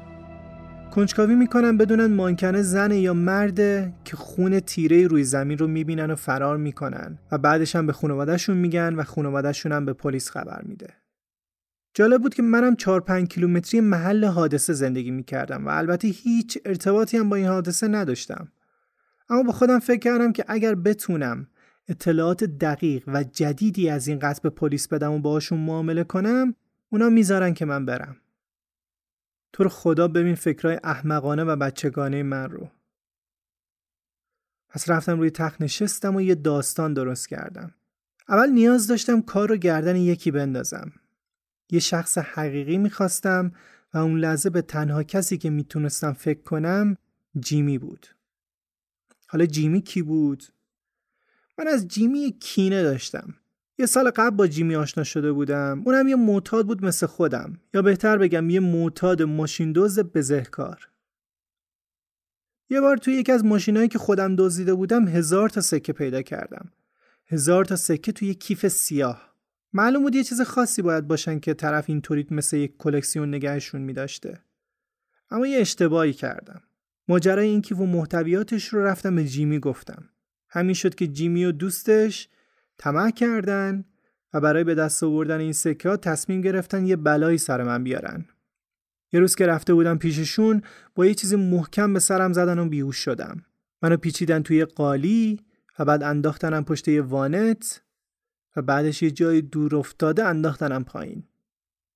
کنجکاوی 0.90 1.34
می‌کنن 1.34 1.76
بدونن 1.76 2.14
مانکنه 2.14 2.62
زنه 2.62 2.98
یا 2.98 3.14
مرده 3.14 3.92
که 4.04 4.16
خون 4.16 4.60
تیره 4.60 5.06
روی 5.06 5.24
زمین 5.24 5.58
رو 5.58 5.66
می‌بینن 5.66 6.10
و 6.10 6.16
فرار 6.16 6.56
می‌کنن. 6.56 7.18
و 7.32 7.38
بعدش 7.38 7.76
هم 7.76 7.86
به 7.86 7.92
خانوادهشون 7.92 8.56
میگن 8.56 8.94
و 8.94 9.02
خانوادهشون 9.02 9.72
هم 9.72 9.84
به 9.84 9.92
پلیس 9.92 10.30
خبر 10.30 10.62
میده. 10.62 11.01
جالب 11.94 12.22
بود 12.22 12.34
که 12.34 12.42
منم 12.42 12.76
4 12.76 13.00
5 13.00 13.28
کیلومتری 13.28 13.80
محل 13.80 14.24
حادثه 14.24 14.72
زندگی 14.72 15.10
می‌کردم 15.10 15.66
و 15.66 15.68
البته 15.68 16.08
هیچ 16.08 16.58
ارتباطی 16.64 17.16
هم 17.16 17.28
با 17.28 17.36
این 17.36 17.46
حادثه 17.46 17.88
نداشتم. 17.88 18.52
اما 19.28 19.42
با 19.42 19.52
خودم 19.52 19.78
فکر 19.78 19.98
کردم 19.98 20.32
که 20.32 20.44
اگر 20.48 20.74
بتونم 20.74 21.46
اطلاعات 21.88 22.44
دقیق 22.44 23.04
و 23.06 23.24
جدیدی 23.24 23.88
از 23.88 24.08
این 24.08 24.18
قتل 24.18 24.40
به 24.42 24.50
پلیس 24.50 24.88
بدم 24.88 25.12
و 25.12 25.18
باهاشون 25.18 25.58
معامله 25.58 26.04
کنم 26.04 26.54
اونا 26.90 27.08
می‌ذارن 27.08 27.54
که 27.54 27.64
من 27.64 27.86
برم. 27.86 28.16
تو 29.52 29.68
خدا 29.68 30.08
ببین 30.08 30.34
فکرای 30.34 30.78
احمقانه 30.84 31.44
و 31.44 31.56
بچگانه 31.56 32.22
من 32.22 32.50
رو. 32.50 32.70
پس 34.68 34.90
رفتم 34.90 35.18
روی 35.18 35.30
تخت 35.30 35.62
نشستم 35.62 36.16
و 36.16 36.20
یه 36.20 36.34
داستان 36.34 36.94
درست 36.94 37.28
کردم. 37.28 37.74
اول 38.28 38.50
نیاز 38.50 38.86
داشتم 38.86 39.20
کار 39.20 39.48
رو 39.48 39.56
گردن 39.56 39.96
یکی 39.96 40.30
بندازم. 40.30 40.92
یه 41.72 41.78
شخص 41.78 42.18
حقیقی 42.18 42.78
می‌خواستم 42.78 43.52
و 43.94 43.98
اون 43.98 44.18
لحظه 44.18 44.50
به 44.50 44.62
تنها 44.62 45.02
کسی 45.02 45.38
که 45.38 45.50
می‌تونستم 45.50 46.12
فکر 46.12 46.42
کنم 46.42 46.96
جیمی 47.40 47.78
بود. 47.78 48.06
حالا 49.26 49.46
جیمی 49.46 49.80
کی 49.80 50.02
بود؟ 50.02 50.44
من 51.58 51.68
از 51.68 51.88
جیمی 51.88 52.36
کینه 52.40 52.82
داشتم. 52.82 53.34
یه 53.78 53.86
سال 53.86 54.10
قبل 54.10 54.36
با 54.36 54.46
جیمی 54.46 54.76
آشنا 54.76 55.04
شده 55.04 55.32
بودم. 55.32 55.82
اونم 55.84 56.08
یه 56.08 56.16
معتاد 56.16 56.66
بود 56.66 56.84
مثل 56.84 57.06
خودم. 57.06 57.60
یا 57.74 57.82
بهتر 57.82 58.18
بگم 58.18 58.50
یه 58.50 58.60
معتاد 58.60 59.22
ماشین 59.22 59.72
دوز 59.72 59.98
بزهکار. 59.98 60.88
یه 62.70 62.80
بار 62.80 62.96
توی 62.96 63.14
یکی 63.14 63.32
از 63.32 63.44
ماشینایی 63.44 63.88
که 63.88 63.98
خودم 63.98 64.36
دزدیده 64.36 64.74
بودم 64.74 65.08
هزار 65.08 65.48
تا 65.48 65.60
سکه 65.60 65.92
پیدا 65.92 66.22
کردم. 66.22 66.72
هزار 67.26 67.64
تا 67.64 67.76
سکه 67.76 68.12
توی 68.12 68.34
کیف 68.34 68.68
سیاه. 68.68 69.31
معلوم 69.72 70.02
بود 70.02 70.14
یه 70.14 70.24
چیز 70.24 70.40
خاصی 70.40 70.82
باید 70.82 71.06
باشن 71.06 71.38
که 71.38 71.54
طرف 71.54 71.84
اینطوری 71.88 72.26
مثل 72.30 72.56
یک 72.56 72.76
کلکسیون 72.78 73.28
نگهشون 73.28 73.80
میداشته. 73.80 74.40
اما 75.30 75.46
یه 75.46 75.60
اشتباهی 75.60 76.12
کردم. 76.12 76.62
ماجرای 77.08 77.48
این 77.48 77.62
کیف 77.62 77.78
و 77.78 77.86
محتویاتش 77.86 78.68
رو 78.68 78.84
رفتم 78.84 79.16
به 79.16 79.24
جیمی 79.24 79.58
گفتم. 79.58 80.08
همین 80.48 80.74
شد 80.74 80.94
که 80.94 81.06
جیمی 81.06 81.44
و 81.44 81.52
دوستش 81.52 82.28
طمع 82.78 83.10
کردن 83.10 83.84
و 84.32 84.40
برای 84.40 84.64
به 84.64 84.74
دست 84.74 85.02
آوردن 85.02 85.40
این 85.40 85.52
سکه 85.52 85.88
ها 85.88 85.96
تصمیم 85.96 86.40
گرفتن 86.40 86.86
یه 86.86 86.96
بلایی 86.96 87.38
سر 87.38 87.62
من 87.62 87.84
بیارن. 87.84 88.24
یه 89.12 89.20
روز 89.20 89.34
که 89.34 89.46
رفته 89.46 89.74
بودم 89.74 89.98
پیششون 89.98 90.62
با 90.94 91.06
یه 91.06 91.14
چیزی 91.14 91.36
محکم 91.36 91.92
به 91.92 92.00
سرم 92.00 92.32
زدن 92.32 92.58
و 92.58 92.68
بیهوش 92.68 92.96
شدم. 92.96 93.44
منو 93.82 93.96
پیچیدن 93.96 94.42
توی 94.42 94.64
قالی 94.64 95.40
و 95.78 95.84
بعد 95.84 96.02
انداختنم 96.02 96.64
پشت 96.64 96.88
یه 96.88 97.02
وانت 97.02 97.82
و 98.56 98.62
بعدش 98.62 99.02
یه 99.02 99.10
جای 99.10 99.40
دور 99.40 99.76
افتاده 99.76 100.24
انداختنم 100.24 100.84
پایین. 100.84 101.22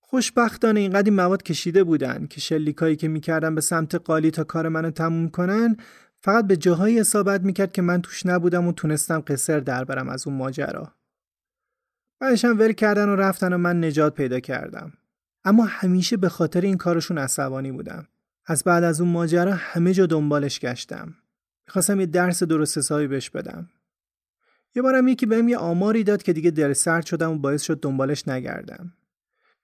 خوشبختانه 0.00 0.80
اینقدر 0.80 1.10
مواد 1.10 1.42
کشیده 1.42 1.84
بودن 1.84 2.26
که 2.26 2.40
شلیکایی 2.40 2.96
که 2.96 3.08
می‌کردن 3.08 3.54
به 3.54 3.60
سمت 3.60 3.94
قالی 3.94 4.30
تا 4.30 4.44
کار 4.44 4.68
منو 4.68 4.90
تموم 4.90 5.28
کنن 5.28 5.76
فقط 6.20 6.46
به 6.46 6.56
جاهایی 6.56 7.00
اصابت 7.00 7.40
می‌کرد 7.40 7.72
که 7.72 7.82
من 7.82 8.02
توش 8.02 8.26
نبودم 8.26 8.66
و 8.66 8.72
تونستم 8.72 9.22
قصر 9.26 9.60
در 9.60 9.84
برم 9.84 10.08
از 10.08 10.26
اون 10.26 10.36
ماجرا. 10.36 10.92
بعدشم 12.20 12.58
ول 12.58 12.72
کردن 12.72 13.08
و 13.08 13.16
رفتن 13.16 13.52
و 13.52 13.58
من 13.58 13.84
نجات 13.84 14.14
پیدا 14.14 14.40
کردم. 14.40 14.92
اما 15.44 15.64
همیشه 15.64 16.16
به 16.16 16.28
خاطر 16.28 16.60
این 16.60 16.76
کارشون 16.76 17.18
عصبانی 17.18 17.72
بودم. 17.72 18.06
از 18.46 18.64
بعد 18.64 18.84
از 18.84 19.00
اون 19.00 19.10
ماجرا 19.10 19.54
همه 19.54 19.94
جا 19.94 20.06
دنبالش 20.06 20.60
گشتم. 20.60 21.14
می‌خواستم 21.66 22.00
یه 22.00 22.06
درس 22.06 22.42
درست 22.42 22.78
حسابی 22.78 23.06
بهش 23.06 23.30
بدم. 23.30 23.68
یه 24.76 24.82
بارم 24.82 25.08
یکی 25.08 25.26
بهم 25.26 25.48
یه 25.48 25.56
آماری 25.56 26.04
داد 26.04 26.22
که 26.22 26.32
دیگه 26.32 26.50
دل 26.50 26.72
سرد 26.72 27.06
شدم 27.06 27.32
و 27.32 27.38
باعث 27.38 27.62
شد 27.62 27.80
دنبالش 27.80 28.28
نگردم. 28.28 28.92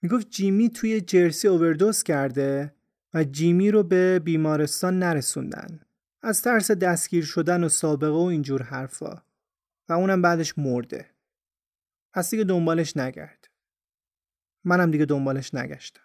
می‌گفت 0.03 0.31
جیمی 0.31 0.70
توی 0.70 1.01
جرسی 1.01 1.48
اووردوز 1.48 2.03
کرده 2.03 2.75
و 3.14 3.25
جیمی 3.25 3.70
رو 3.70 3.83
به 3.83 4.18
بیمارستان 4.18 4.98
نرسوندن. 4.98 5.81
از 6.22 6.42
ترس 6.42 6.70
دستگیر 6.70 7.25
شدن 7.25 7.64
و 7.64 7.68
سابقه 7.68 8.11
و 8.11 8.16
اینجور 8.16 8.62
حرفا. 8.62 9.22
و 9.88 9.92
اونم 9.92 10.22
بعدش 10.22 10.59
مرده. 10.59 11.07
پس 12.14 12.31
دیگه 12.31 12.44
دنبالش 12.44 12.96
نگرد. 12.96 13.48
منم 14.64 14.90
دیگه 14.90 15.05
دنبالش 15.05 15.55
نگشتم. 15.55 16.03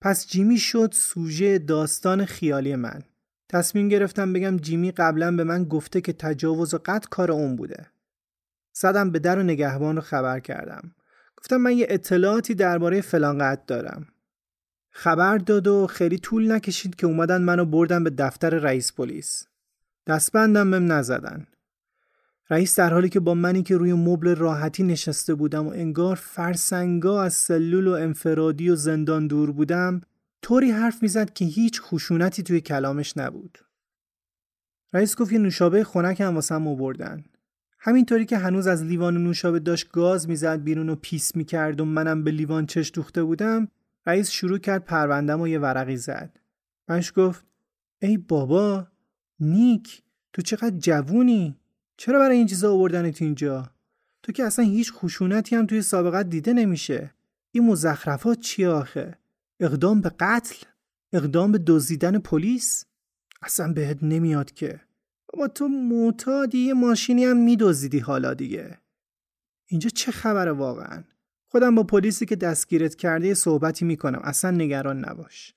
پس 0.00 0.26
جیمی 0.26 0.58
شد 0.58 0.90
سوژه 0.92 1.58
داستان 1.58 2.24
خیالی 2.24 2.76
من. 2.76 3.02
تصمیم 3.48 3.88
گرفتم 3.88 4.32
بگم 4.32 4.56
جیمی 4.56 4.92
قبلا 4.92 5.36
به 5.36 5.44
من 5.44 5.64
گفته 5.64 6.00
که 6.00 6.12
تجاوز 6.12 6.74
و 6.74 6.78
قتل 6.84 7.08
کار 7.10 7.32
اون 7.32 7.56
بوده. 7.56 7.86
زدم 8.80 9.10
به 9.10 9.18
در 9.18 9.38
و 9.38 9.42
نگهبان 9.42 9.96
رو 9.96 10.02
خبر 10.02 10.40
کردم. 10.40 10.94
گفتم 11.36 11.56
من 11.56 11.76
یه 11.76 11.86
اطلاعاتی 11.90 12.54
درباره 12.54 13.00
فلان 13.00 13.56
دارم. 13.66 14.06
خبر 14.90 15.38
داد 15.38 15.66
و 15.66 15.86
خیلی 15.86 16.18
طول 16.18 16.52
نکشید 16.52 16.96
که 16.96 17.06
اومدن 17.06 17.42
منو 17.42 17.64
بردن 17.64 18.04
به 18.04 18.10
دفتر 18.10 18.50
رئیس 18.50 18.92
پلیس. 18.92 19.46
دستبندم 20.06 20.70
بهم 20.70 20.92
نزدن. 20.92 21.46
رئیس 22.50 22.78
در 22.78 22.92
حالی 22.92 23.08
که 23.08 23.20
با 23.20 23.34
منی 23.34 23.62
که 23.62 23.76
روی 23.76 23.92
مبل 23.92 24.34
راحتی 24.34 24.82
نشسته 24.82 25.34
بودم 25.34 25.66
و 25.66 25.70
انگار 25.70 26.16
فرسنگا 26.16 27.22
از 27.22 27.34
سلول 27.34 27.86
و 27.86 27.92
انفرادی 27.92 28.70
و 28.70 28.76
زندان 28.76 29.26
دور 29.26 29.52
بودم 29.52 30.00
طوری 30.42 30.70
حرف 30.70 31.02
می‌زد 31.02 31.32
که 31.32 31.44
هیچ 31.44 31.80
خشونتی 31.82 32.42
توی 32.42 32.60
کلامش 32.60 33.16
نبود. 33.16 33.58
رئیس 34.92 35.16
گفت 35.16 35.32
یه 35.32 35.38
نوشابه 35.38 35.84
خنک 35.84 36.20
هم 36.20 36.34
واسم 36.34 36.68
آوردن 36.68 37.24
همینطوری 37.88 38.26
که 38.26 38.38
هنوز 38.38 38.66
از 38.66 38.84
لیوان 38.84 39.16
نوشابه 39.16 39.58
داشت 39.58 39.90
گاز 39.90 40.28
می‌زد 40.28 40.62
بیرون 40.62 40.88
و 40.88 40.94
پیس 40.94 41.36
می‌کرد 41.36 41.80
و 41.80 41.84
منم 41.84 42.24
به 42.24 42.30
لیوان 42.30 42.66
چش 42.66 42.90
دوخته 42.94 43.24
بودم 43.24 43.68
رئیس 44.06 44.30
شروع 44.30 44.58
کرد 44.58 44.84
پروندم 44.84 45.40
و 45.40 45.48
یه 45.48 45.58
ورقی 45.58 45.96
زد. 45.96 46.40
منش 46.88 47.12
گفت 47.16 47.44
ای 48.02 48.16
بابا 48.16 48.86
نیک 49.40 50.02
تو 50.32 50.42
چقدر 50.42 50.76
جوونی 50.78 51.56
چرا 51.96 52.18
برای 52.18 52.36
این 52.36 52.46
چیزا 52.46 52.72
آوردنت 52.72 53.22
اینجا؟ 53.22 53.70
تو 54.22 54.32
که 54.32 54.44
اصلا 54.44 54.64
هیچ 54.64 54.92
خشونتی 54.92 55.56
هم 55.56 55.66
توی 55.66 55.82
سابقت 55.82 56.30
دیده 56.30 56.52
نمیشه. 56.52 57.14
این 57.52 57.66
مزخرفات 57.66 58.40
چی 58.40 58.64
آخه؟ 58.64 59.18
اقدام 59.60 60.00
به 60.00 60.12
قتل؟ 60.20 60.64
اقدام 61.12 61.52
به 61.52 61.58
دزدیدن 61.66 62.18
پلیس؟ 62.18 62.84
اصلا 63.42 63.72
بهت 63.72 63.98
نمیاد 64.02 64.50
که. 64.50 64.80
بابا 65.32 65.48
تو 65.48 65.68
معتادی 65.68 66.58
یه 66.58 66.74
ماشینی 66.74 67.24
هم 67.24 67.36
میدزدیدی 67.36 67.98
حالا 67.98 68.34
دیگه. 68.34 68.78
اینجا 69.66 69.90
چه 69.90 70.12
خبره 70.12 70.52
واقعا؟ 70.52 71.04
خودم 71.50 71.74
با 71.74 71.82
پلیسی 71.82 72.26
که 72.26 72.36
دستگیرت 72.36 72.94
کرده 72.94 73.34
صحبتی 73.34 73.84
می‌کنم. 73.84 74.20
اصلا 74.24 74.50
نگران 74.50 75.04
نباش. 75.08 75.54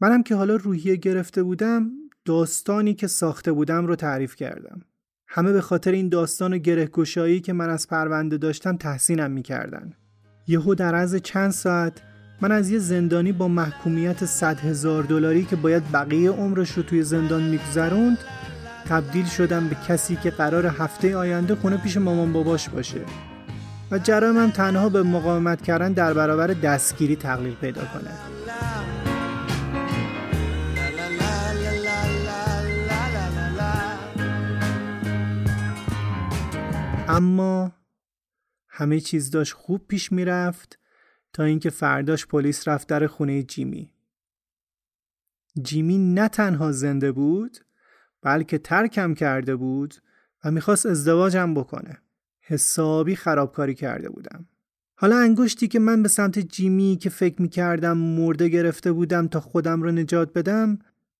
منم 0.00 0.22
که 0.22 0.34
حالا 0.34 0.56
روحیه 0.56 0.96
گرفته 0.96 1.42
بودم 1.42 1.90
داستانی 2.24 2.94
که 2.94 3.06
ساخته 3.06 3.52
بودم 3.52 3.86
رو 3.86 3.96
تعریف 3.96 4.36
کردم. 4.36 4.80
همه 5.28 5.52
به 5.52 5.60
خاطر 5.60 5.92
این 5.92 6.08
داستان 6.08 6.52
و 6.52 6.58
گرهگشایی 6.58 7.40
که 7.40 7.52
من 7.52 7.70
از 7.70 7.88
پرونده 7.88 8.36
داشتم 8.38 8.76
تحسینم 8.76 9.30
می‌کردن. 9.30 9.92
یهو 10.46 10.74
در 10.74 10.94
عرض 10.94 11.16
چند 11.16 11.50
ساعت 11.50 12.02
من 12.40 12.52
از 12.52 12.70
یه 12.70 12.78
زندانی 12.78 13.32
با 13.32 13.48
محکومیت 13.48 14.24
100 14.24 14.60
هزار 14.60 15.02
دلاری 15.02 15.44
که 15.44 15.56
باید 15.56 15.92
بقیه 15.92 16.30
عمرش 16.30 16.70
رو 16.70 16.82
توی 16.82 17.02
زندان 17.02 17.42
میگذروند 17.42 18.18
تبدیل 18.88 19.26
شدم 19.26 19.68
به 19.68 19.76
کسی 19.88 20.16
که 20.16 20.30
قرار 20.30 20.66
هفته 20.66 21.16
آینده 21.16 21.54
خونه 21.54 21.76
پیش 21.76 21.96
مامان 21.96 22.32
باباش 22.32 22.68
باشه 22.68 23.00
و 23.90 23.98
جرامم 23.98 24.50
تنها 24.50 24.88
به 24.88 25.02
مقاومت 25.02 25.62
کردن 25.62 25.92
در 25.92 26.14
برابر 26.14 26.46
دستگیری 26.46 27.16
تقلیل 27.16 27.54
پیدا 27.54 27.84
کنه 27.84 28.10
اما 37.08 37.72
همه 38.68 39.00
چیز 39.00 39.30
داشت 39.30 39.52
خوب 39.52 39.86
پیش 39.88 40.12
می‌رفت 40.12 40.78
تا 41.32 41.42
اینکه 41.44 41.70
فرداش 41.70 42.26
پلیس 42.26 42.68
رفت 42.68 42.88
در 42.88 43.06
خونه 43.06 43.42
جیمی. 43.42 43.92
جیمی 45.62 45.98
نه 45.98 46.28
تنها 46.28 46.72
زنده 46.72 47.12
بود 47.12 47.58
بلکه 48.26 48.58
ترکم 48.58 49.14
کرده 49.14 49.56
بود 49.56 49.94
و 50.44 50.50
می‌خواست 50.50 50.86
ازدواجم 50.86 51.54
بکنه. 51.54 51.98
حسابی 52.40 53.16
خرابکاری 53.16 53.74
کرده 53.74 54.08
بودم. 54.08 54.46
حالا 54.94 55.16
انگشتی 55.18 55.68
که 55.68 55.78
من 55.78 56.02
به 56.02 56.08
سمت 56.08 56.38
جیمی 56.38 56.98
که 57.00 57.10
فکر 57.10 57.42
می‌کردم 57.42 57.98
مرده 57.98 58.48
گرفته 58.48 58.92
بودم 58.92 59.28
تا 59.28 59.40
خودم 59.40 59.82
رو 59.82 59.92
نجات 59.92 60.32
بدم 60.32 60.78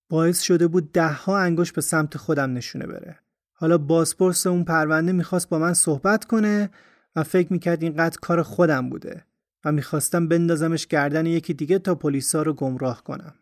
باعث 0.09 0.41
شده 0.41 0.67
بود 0.67 0.93
ده 0.93 1.13
ها 1.13 1.39
انگشت 1.39 1.75
به 1.75 1.81
سمت 1.81 2.17
خودم 2.17 2.53
نشونه 2.53 2.87
بره. 2.87 3.19
حالا 3.53 3.79
بازپرس 3.79 4.47
اون 4.47 4.65
پرونده 4.65 5.13
می‌خواست 5.13 5.49
با 5.49 5.59
من 5.59 5.75
صحبت 5.75 6.25
کنه 6.25 6.71
و 7.17 7.23
فکر 7.23 7.53
می‌کرد 7.53 7.83
این 7.83 7.95
قتل 7.97 8.19
کار 8.23 8.43
خودم 8.43 8.91
بوده 8.91 9.25
و 9.65 9.73
می‌خواستم 9.73 10.29
بندازمش 10.29 10.87
گردن 10.87 11.27
یکی 11.27 11.55
دیگه 11.55 11.79
تا 11.79 11.95
پلیسا 11.95 12.43
رو 12.43 12.53
گمراه 12.53 13.05
کنم. 13.05 13.35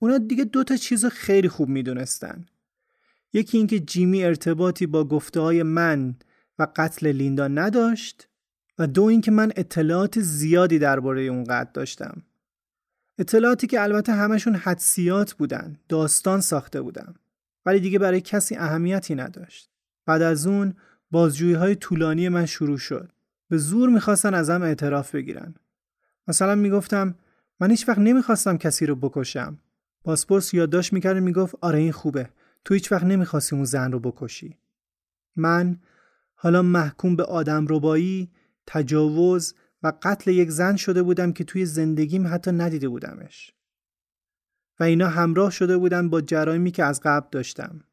اونا 0.00 0.18
دیگه 0.18 0.44
دو 0.44 0.64
تا 0.64 0.76
چیز 0.76 1.06
خیلی 1.06 1.48
خوب 1.48 1.68
می‌دونستن. 1.68 2.46
یکی 3.36 3.58
اینکه 3.58 3.80
جیمی 3.80 4.24
ارتباطی 4.24 4.86
با 4.86 5.04
گفته 5.04 5.40
های 5.40 5.62
من 5.62 6.14
و 6.58 6.66
قتل 6.76 7.12
لیندا 7.12 7.48
نداشت 7.48 8.28
و 8.78 8.86
دو 8.86 9.02
اینکه 9.02 9.30
من 9.30 9.52
اطلاعات 9.56 10.20
زیادی 10.20 10.78
درباره 10.78 11.22
اون 11.22 11.44
قتل 11.44 11.70
داشتم. 11.74 12.22
اطلاعاتی 13.18 13.66
که 13.66 13.82
البته 13.82 14.12
همشون 14.12 14.54
حدسیات 14.54 15.34
بودن، 15.34 15.76
داستان 15.88 16.40
ساخته 16.40 16.80
بودم. 16.80 17.14
ولی 17.66 17.80
دیگه 17.80 17.98
برای 17.98 18.20
کسی 18.20 18.56
اهمیتی 18.56 19.14
نداشت. 19.14 19.70
بعد 20.06 20.22
از 20.22 20.46
اون 20.46 20.74
بازجویی 21.10 21.54
های 21.54 21.74
طولانی 21.74 22.28
من 22.28 22.46
شروع 22.46 22.78
شد. 22.78 23.12
به 23.48 23.56
زور 23.56 23.88
می‌خواستن 23.88 24.34
ازم 24.34 24.62
اعتراف 24.62 25.14
بگیرن. 25.14 25.54
مثلا 26.28 26.54
می‌گفتم 26.54 27.14
من 27.60 27.70
هیچ 27.70 27.88
وقت 27.88 27.98
نمی‌خواستم 27.98 28.56
کسی 28.56 28.86
رو 28.86 28.96
بکشم. 28.96 29.58
پاسپورت 30.04 30.54
یادداشت 30.54 30.92
می‌کرد 30.92 31.16
می‌گفت 31.16 31.54
آره 31.60 31.78
این 31.78 31.92
خوبه. 31.92 32.28
تو 32.66 32.74
هیچ 32.74 32.92
وقت 32.92 33.04
نمی‌خواستی 33.04 33.56
اون 33.56 33.64
زن 33.64 33.92
رو 33.92 34.00
بکشی. 34.00 34.56
من 35.36 35.80
حالا 36.34 36.62
محکوم 36.62 37.16
به 37.16 37.24
آدم 37.24 37.66
ربایی، 37.68 38.30
تجاوز 38.66 39.54
و 39.82 39.92
قتل 40.02 40.30
یک 40.30 40.50
زن 40.50 40.76
شده 40.76 41.02
بودم 41.02 41.32
که 41.32 41.44
توی 41.44 41.66
زندگیم 41.66 42.26
حتی 42.26 42.52
ندیده 42.52 42.88
بودمش. 42.88 43.52
و 44.80 44.84
اینا 44.84 45.08
همراه 45.08 45.50
شده 45.50 45.76
بودن 45.76 46.08
با 46.10 46.20
جرایمی 46.20 46.70
که 46.70 46.84
از 46.84 47.00
قبل 47.04 47.28
داشتم. 47.32 47.84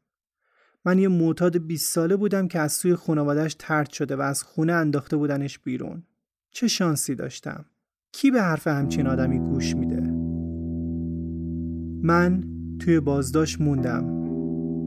من 0.84 0.98
یه 0.98 1.08
معتاد 1.08 1.66
20 1.66 1.92
ساله 1.92 2.16
بودم 2.16 2.48
که 2.48 2.58
از 2.58 2.72
سوی 2.72 2.94
خانوادهش 2.94 3.56
ترد 3.58 3.90
شده 3.90 4.16
و 4.16 4.20
از 4.20 4.42
خونه 4.42 4.72
انداخته 4.72 5.16
بودنش 5.16 5.58
بیرون. 5.58 6.02
چه 6.50 6.68
شانسی 6.68 7.14
داشتم. 7.14 7.64
کی 8.12 8.30
به 8.30 8.42
حرف 8.42 8.66
همچین 8.66 9.06
آدمی 9.06 9.38
گوش 9.38 9.76
میده؟ 9.76 10.00
من 12.02 12.44
توی 12.78 13.00
بازداشت 13.00 13.60
موندم. 13.60 14.23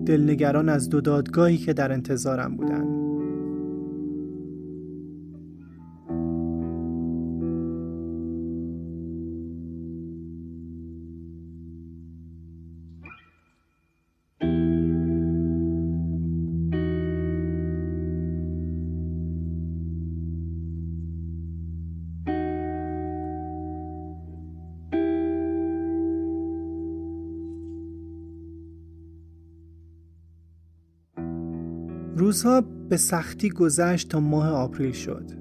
دلنگران 0.08 0.70
از 0.70 0.90
دو 0.90 1.02
دادگاهی 1.02 1.58
که 1.58 1.74
در 1.74 1.92
انتظارم 1.92 2.56
بودن. 2.56 3.07
روزها 32.28 32.62
به 32.62 32.98
سختی 32.98 33.50
گذشت 33.50 34.10
تا 34.10 34.20
ماه 34.20 34.50
آپریل 34.50 34.92
شد. 34.92 35.32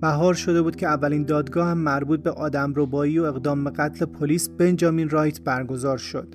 بهار 0.00 0.34
شده 0.34 0.62
بود 0.62 0.76
که 0.76 0.86
اولین 0.86 1.24
دادگاه 1.24 1.68
هم 1.68 1.78
مربوط 1.78 2.22
به 2.22 2.30
آدم 2.30 2.72
ربایی 2.76 3.18
و 3.18 3.22
اقدام 3.22 3.64
به 3.64 3.70
قتل 3.70 4.04
پلیس 4.04 4.48
بنجامین 4.48 5.10
رایت 5.10 5.40
برگزار 5.40 5.98
شد. 5.98 6.34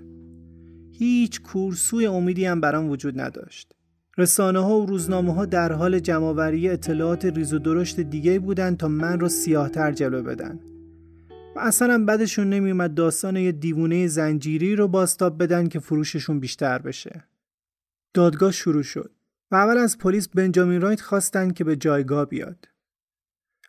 هیچ 0.92 1.42
کورسوی 1.42 2.06
امیدی 2.06 2.46
هم 2.46 2.62
برام 2.62 2.90
وجود 2.90 3.22
نداشت. 3.22 3.76
رسانه 4.18 4.60
ها 4.60 4.80
و 4.80 4.86
روزنامه 4.86 5.34
ها 5.34 5.46
در 5.46 5.72
حال 5.72 6.00
جمعوری 6.00 6.70
اطلاعات 6.70 7.26
ریز 7.26 7.54
و 7.54 7.60
درشت 7.60 8.00
دیگه 8.00 8.40
بودن 8.40 8.76
تا 8.76 8.88
من 8.88 9.20
رو 9.20 9.30
سیاهتر 9.30 9.92
جلو 9.92 10.24
بدن. 10.24 10.60
و 11.56 11.60
اصلا 11.60 12.06
بدشون 12.06 12.50
نمیومد 12.50 12.94
داستان 12.94 13.38
یه 13.38 13.52
دیوونه 13.52 14.08
زنجیری 14.08 14.76
رو 14.76 14.88
باستاب 14.88 15.44
بدن 15.44 15.68
که 15.68 15.80
فروششون 15.80 16.40
بیشتر 16.40 16.78
بشه. 16.78 17.24
دادگاه 18.14 18.52
شروع 18.52 18.84
شد. 18.84 19.12
و 19.52 19.56
اول 19.56 19.78
از 19.78 19.98
پلیس 19.98 20.28
بنجامین 20.28 20.82
رایت 20.82 21.02
خواستن 21.02 21.52
که 21.52 21.64
به 21.64 21.76
جایگاه 21.76 22.26
بیاد. 22.26 22.68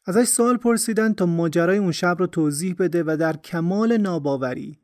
ازش 0.07 0.25
سوال 0.25 0.57
پرسیدن 0.57 1.13
تا 1.13 1.27
ماجرای 1.27 1.79
اون 1.79 1.93
شب 1.93 2.17
رو 2.19 2.27
توضیح 2.27 2.75
بده 2.79 3.03
و 3.07 3.17
در 3.21 3.37
کمال 3.37 3.97
ناباوری 3.97 4.79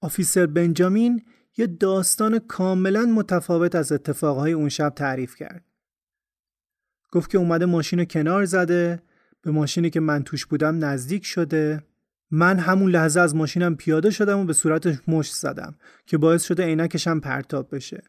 آفیسر 0.00 0.46
بنجامین 0.46 1.22
یه 1.56 1.66
داستان 1.66 2.38
کاملا 2.38 3.02
متفاوت 3.02 3.74
از 3.74 3.92
اتفاقهای 3.92 4.52
اون 4.52 4.68
شب 4.68 4.92
تعریف 4.96 5.36
کرد. 5.36 5.64
گفت 7.12 7.30
که 7.30 7.38
اومده 7.38 7.66
ماشین 7.66 7.98
رو 7.98 8.04
کنار 8.04 8.44
زده 8.44 9.02
به 9.42 9.50
ماشینی 9.50 9.90
که 9.90 10.00
من 10.00 10.22
توش 10.22 10.46
بودم 10.46 10.84
نزدیک 10.84 11.26
شده 11.26 11.82
من 12.30 12.58
همون 12.58 12.90
لحظه 12.90 13.20
از 13.20 13.34
ماشینم 13.34 13.76
پیاده 13.76 14.10
شدم 14.10 14.38
و 14.38 14.44
به 14.44 14.52
صورتش 14.52 14.96
مشت 15.08 15.34
زدم 15.34 15.74
که 16.06 16.18
باعث 16.18 16.44
شده 16.44 16.64
عینکشم 16.64 17.20
پرتاب 17.20 17.74
بشه 17.74 18.02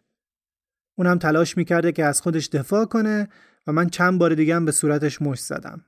اونم 0.96 1.18
تلاش 1.18 1.58
می‌کرده 1.58 1.92
که 1.92 2.06
از 2.06 2.22
خودش 2.22 2.48
دفاع 2.48 2.86
کنه 2.86 3.30
و 3.68 3.72
من 3.72 3.90
چند 3.90 4.20
بار 4.20 4.36
دیگه 4.36 4.56
هم 4.56 4.66
به 4.66 4.72
صورتش 4.72 5.22
مش 5.22 5.40
زدم. 5.40 5.86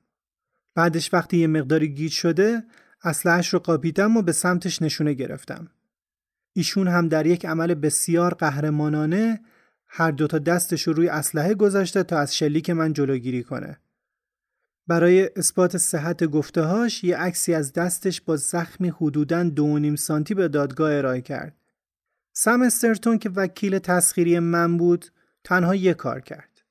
بعدش 0.76 1.14
وقتی 1.14 1.38
یه 1.38 1.48
مقداری 1.48 1.90
گیج 1.90 2.12
شده 2.12 2.64
اسلحه‌اش 3.04 3.54
رو 3.54 3.60
قاپیدم 3.60 4.18
و 4.18 4.22
به 4.22 4.32
سمتش 4.32 4.82
نشونه 4.82 5.14
گرفتم. 5.14 5.68
ایشون 6.54 6.88
هم 6.88 7.08
در 7.08 7.26
یک 7.26 7.46
عمل 7.46 7.74
بسیار 7.74 8.34
قهرمانانه 8.34 9.42
هر 9.88 10.12
دوتا 10.12 10.40
دستش 10.40 10.88
رو 10.88 10.94
روی 10.94 11.10
اسلحه 11.10 11.54
گذاشته 11.54 12.04
تا 12.04 12.20
از 12.20 12.38
شلیک 12.38 12.70
من 12.70 12.94
جلوگیری 12.94 13.44
کنه. 13.44 13.78
برای 14.88 15.30
اثبات 15.36 15.78
صحت 15.78 16.24
گفتهاش 16.24 17.04
یه 17.04 17.18
عکسی 17.18 17.54
از 17.54 17.74
دستش 17.74 18.22
با 18.22 18.36
زخمی 18.38 18.90
حدوداً 18.90 19.44
دو 19.44 19.96
سانتی 19.96 20.34
به 20.34 20.48
دادگاه 20.48 20.94
ارائه 20.94 21.22
کرد. 21.22 21.56
سم 22.38 22.62
استرتون 22.62 23.18
که 23.18 23.30
وکیل 23.30 23.80
تسخیری 23.80 24.40
من 24.40 24.78
بود 24.78 25.06
تنها 25.44 25.76
یه 25.76 25.94
کار 25.94 26.20
کرد. 26.20 26.62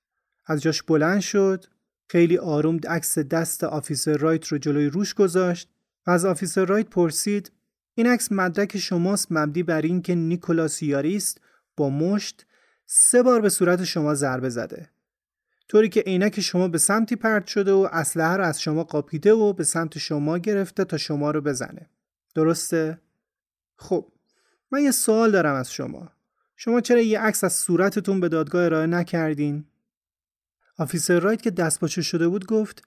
از 0.47 0.63
جاش 0.63 0.83
بلند 0.83 1.21
شد 1.21 1.65
خیلی 2.09 2.39
آروم 2.39 2.81
عکس 2.89 3.19
دست 3.19 3.65
officer 3.65 4.17
Wright 4.17 4.47
رو 4.47 4.59
جلوی 4.59 4.87
روش 4.87 5.15
گذاشت 5.15 5.69
و 6.07 6.11
از 6.11 6.25
officer 6.25 6.65
Wright 6.65 6.89
پرسید 6.89 7.53
این 7.95 8.07
عکس 8.07 8.33
مدرک 8.33 8.79
شماست 8.79 9.27
مبنی 9.31 9.63
بر 9.63 9.83
این 9.83 10.03
که 10.03 10.15
نیکولاس 10.15 10.83
یاریس 10.83 11.41
با 11.77 11.91
مشت 11.91 12.47
سه 12.87 13.23
بار 13.23 13.41
به 13.41 13.49
صورت 13.49 13.85
شما 13.85 14.15
ضربه 14.15 14.49
زده. 14.49 14.91
طوری 15.69 15.89
که 15.89 16.01
عینک 16.01 16.41
شما 16.41 16.69
به 16.69 16.79
سمتی 16.79 17.17
پرت 17.17 17.47
شده 17.47 17.73
و 17.73 17.89
اسلحه 17.93 18.37
رو 18.37 18.45
از 18.45 18.61
شما 18.61 18.85
قاپیده 18.85 19.33
و 19.33 19.53
به 19.53 19.65
سمت 19.65 19.99
شما 19.99 20.39
گرفته 20.39 20.85
تا 20.85 20.97
شما 20.97 21.31
رو 21.31 21.41
بزنه. 21.41 21.91
درسته؟ 22.35 22.99
خب 23.77 24.14
من 24.71 24.83
یه 24.83 24.91
سوال 24.91 25.31
دارم 25.31 25.55
از 25.55 25.73
شما 25.73 26.13
شما 26.57 26.81
چرا 26.81 27.01
یه 27.01 27.21
عکس 27.21 27.45
از 27.45 27.53
صورتتون 27.53 28.21
به 28.21 28.29
دادگاه 28.29 28.65
ارائه 28.65 28.87
نکردین 28.87 29.65
آفیسر 30.79 31.21
رایت 31.21 31.43
که 31.43 31.51
دست 31.51 31.81
باچه 31.81 32.03
شده 32.03 32.29
بود 32.29 32.47
گفت 32.47 32.83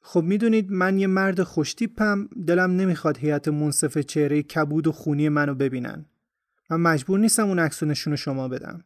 خب 0.00 0.22
می‌دونید 0.22 0.70
من 0.70 0.98
یه 0.98 1.06
مرد 1.06 1.42
خوشتیپم 1.42 2.28
دلم 2.46 2.70
نمی‌خواد 2.70 3.18
هیئت 3.18 3.48
منصف 3.48 3.98
چهره 3.98 4.42
کبود 4.42 4.86
و 4.86 4.92
خونی 4.92 5.28
منو 5.28 5.54
ببینن 5.54 6.06
من 6.70 6.80
مجبور 6.80 7.18
نیستم 7.18 7.48
اون 7.48 7.58
عکس 7.58 7.82
نشون 7.82 8.16
شما 8.16 8.48
بدم 8.48 8.84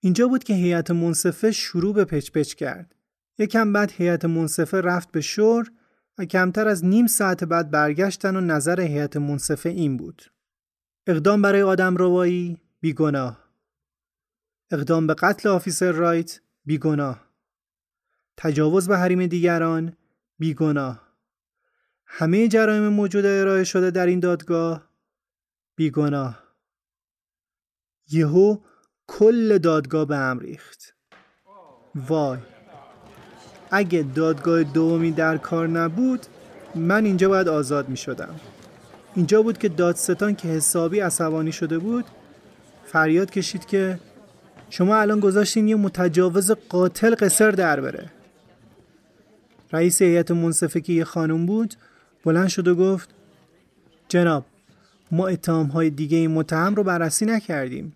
اینجا 0.00 0.28
بود 0.28 0.44
که 0.44 0.54
هیئت 0.54 0.90
منصفه 0.90 1.50
شروع 1.50 1.94
به 1.94 2.04
پچ 2.04 2.30
پچ 2.30 2.54
کرد. 2.54 2.94
یکم 3.38 3.72
بعد 3.72 3.92
هیئت 3.96 4.24
منصفه 4.24 4.80
رفت 4.80 5.12
به 5.12 5.20
شور 5.20 5.70
و 6.18 6.24
کمتر 6.24 6.68
از 6.68 6.84
نیم 6.84 7.06
ساعت 7.06 7.44
بعد 7.44 7.70
برگشتن 7.70 8.36
و 8.36 8.40
نظر 8.40 8.80
هیئت 8.80 9.16
منصفه 9.16 9.68
این 9.68 9.96
بود. 9.96 10.22
اقدام 11.06 11.42
برای 11.42 11.62
آدم 11.62 11.96
روایی 11.96 12.58
بیگناه. 12.80 13.44
اقدام 14.70 15.06
به 15.06 15.14
قتل 15.14 15.48
آفیسر 15.48 15.92
رایت 15.92 16.40
بیگناه. 16.64 17.26
تجاوز 18.36 18.88
به 18.88 18.98
حریم 18.98 19.26
دیگران 19.26 19.96
بیگناه. 20.38 21.10
همه 22.06 22.48
جرایم 22.48 22.88
موجود 22.88 23.26
ارائه 23.26 23.64
شده 23.64 23.90
در 23.90 24.06
این 24.06 24.20
دادگاه 24.20 24.90
بیگناه. 25.76 26.44
یهو 28.10 28.58
کل 29.06 29.58
دادگاه 29.58 30.04
به 30.04 30.16
هم 30.16 30.38
ریخت. 30.38 30.94
وای 31.94 32.38
اگه 33.70 34.02
دادگاه 34.02 34.62
دومی 34.62 35.10
در 35.10 35.38
کار 35.38 35.68
نبود 35.68 36.26
من 36.74 37.04
اینجا 37.04 37.28
باید 37.28 37.48
آزاد 37.48 37.88
می 37.88 37.96
شدم 37.96 38.40
اینجا 39.14 39.42
بود 39.42 39.58
که 39.58 39.68
دادستان 39.68 40.34
که 40.34 40.48
حسابی 40.48 41.00
عصبانی 41.00 41.52
شده 41.52 41.78
بود 41.78 42.04
فریاد 42.84 43.30
کشید 43.30 43.66
که 43.66 43.98
شما 44.70 44.96
الان 44.96 45.20
گذاشتین 45.20 45.68
یه 45.68 45.76
متجاوز 45.76 46.50
قاتل 46.50 47.14
قصر 47.14 47.50
در 47.50 47.80
بره. 47.80 48.10
رئیس 49.72 50.02
هیئت 50.02 50.30
منصفه 50.30 50.80
که 50.80 50.92
یه 50.92 51.04
خانم 51.04 51.46
بود 51.46 51.74
بلند 52.24 52.48
شد 52.48 52.68
و 52.68 52.74
گفت 52.74 53.08
جناب 54.08 54.44
ما 55.12 55.26
اتهام 55.26 55.66
های 55.66 55.90
دیگه 55.90 56.18
این 56.18 56.30
متهم 56.30 56.74
رو 56.74 56.84
بررسی 56.84 57.26
نکردیم. 57.26 57.92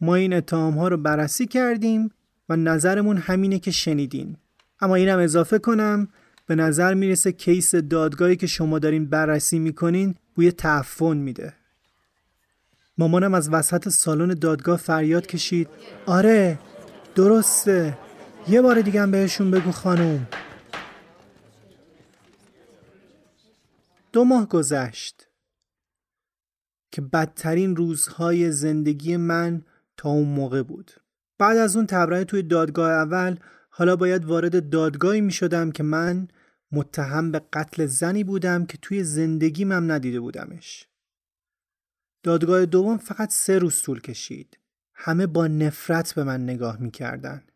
ما 0.00 0.14
این 0.14 0.32
اتهام 0.32 0.74
ها 0.78 0.88
رو 0.88 0.96
بررسی 0.96 1.46
کردیم 1.46 2.10
و 2.48 2.56
نظرمون 2.56 3.16
همینه 3.16 3.58
که 3.58 3.70
شنیدین. 3.70 4.36
اما 4.80 4.94
اینم 4.94 5.18
اضافه 5.18 5.58
کنم 5.58 6.08
به 6.50 6.56
نظر 6.56 6.94
می‌رسه 6.94 7.32
کیس 7.32 7.74
دادگاهی 7.74 8.36
که 8.36 8.46
شما 8.46 8.78
دارین 8.78 9.06
بررسی 9.06 9.58
می‌کنین 9.58 10.14
بوی 10.34 10.52
تعفن 10.52 11.16
میده. 11.16 11.54
مامانم 12.98 13.34
از 13.34 13.48
وسط 13.48 13.88
سالن 13.88 14.34
دادگاه 14.34 14.76
فریاد 14.76 15.26
کشید. 15.26 15.68
آره 16.06 16.58
درسته. 17.14 17.98
یه 18.48 18.62
بار 18.62 18.80
دیگه 18.80 19.02
هم 19.02 19.10
بهشون 19.10 19.50
بگو 19.50 19.70
خانم 19.70 20.28
دو 24.12 24.24
ماه 24.24 24.48
گذشت 24.48 25.28
که 26.92 27.00
بدترین 27.00 27.76
روزهای 27.76 28.52
زندگی 28.52 29.16
من 29.16 29.62
تا 29.96 30.08
اون 30.08 30.28
موقع 30.28 30.62
بود. 30.62 30.90
بعد 31.38 31.56
از 31.56 31.76
اون 31.76 31.86
تبرئه 31.86 32.24
توی 32.24 32.42
دادگاه 32.42 32.90
اول 32.90 33.36
حالا 33.70 33.96
باید 33.96 34.24
وارد 34.24 34.70
دادگاهی 34.70 35.20
می 35.20 35.32
شدم 35.32 35.70
که 35.70 35.82
من 35.82 36.28
متهم 36.72 37.32
به 37.32 37.42
قتل 37.52 37.86
زنی 37.86 38.24
بودم 38.24 38.66
که 38.66 38.78
توی 38.82 39.04
زندگیم 39.04 39.72
هم 39.72 39.92
ندیده 39.92 40.20
بودمش. 40.20 40.86
دادگاه 42.22 42.66
دوم 42.66 42.96
فقط 42.96 43.30
سه 43.30 43.58
روز 43.58 43.82
طول 43.82 44.00
کشید. 44.00 44.58
همه 44.94 45.26
با 45.26 45.46
نفرت 45.46 46.14
به 46.14 46.24
من 46.24 46.44
نگاه 46.44 46.80
می‌کردن. 46.80 47.46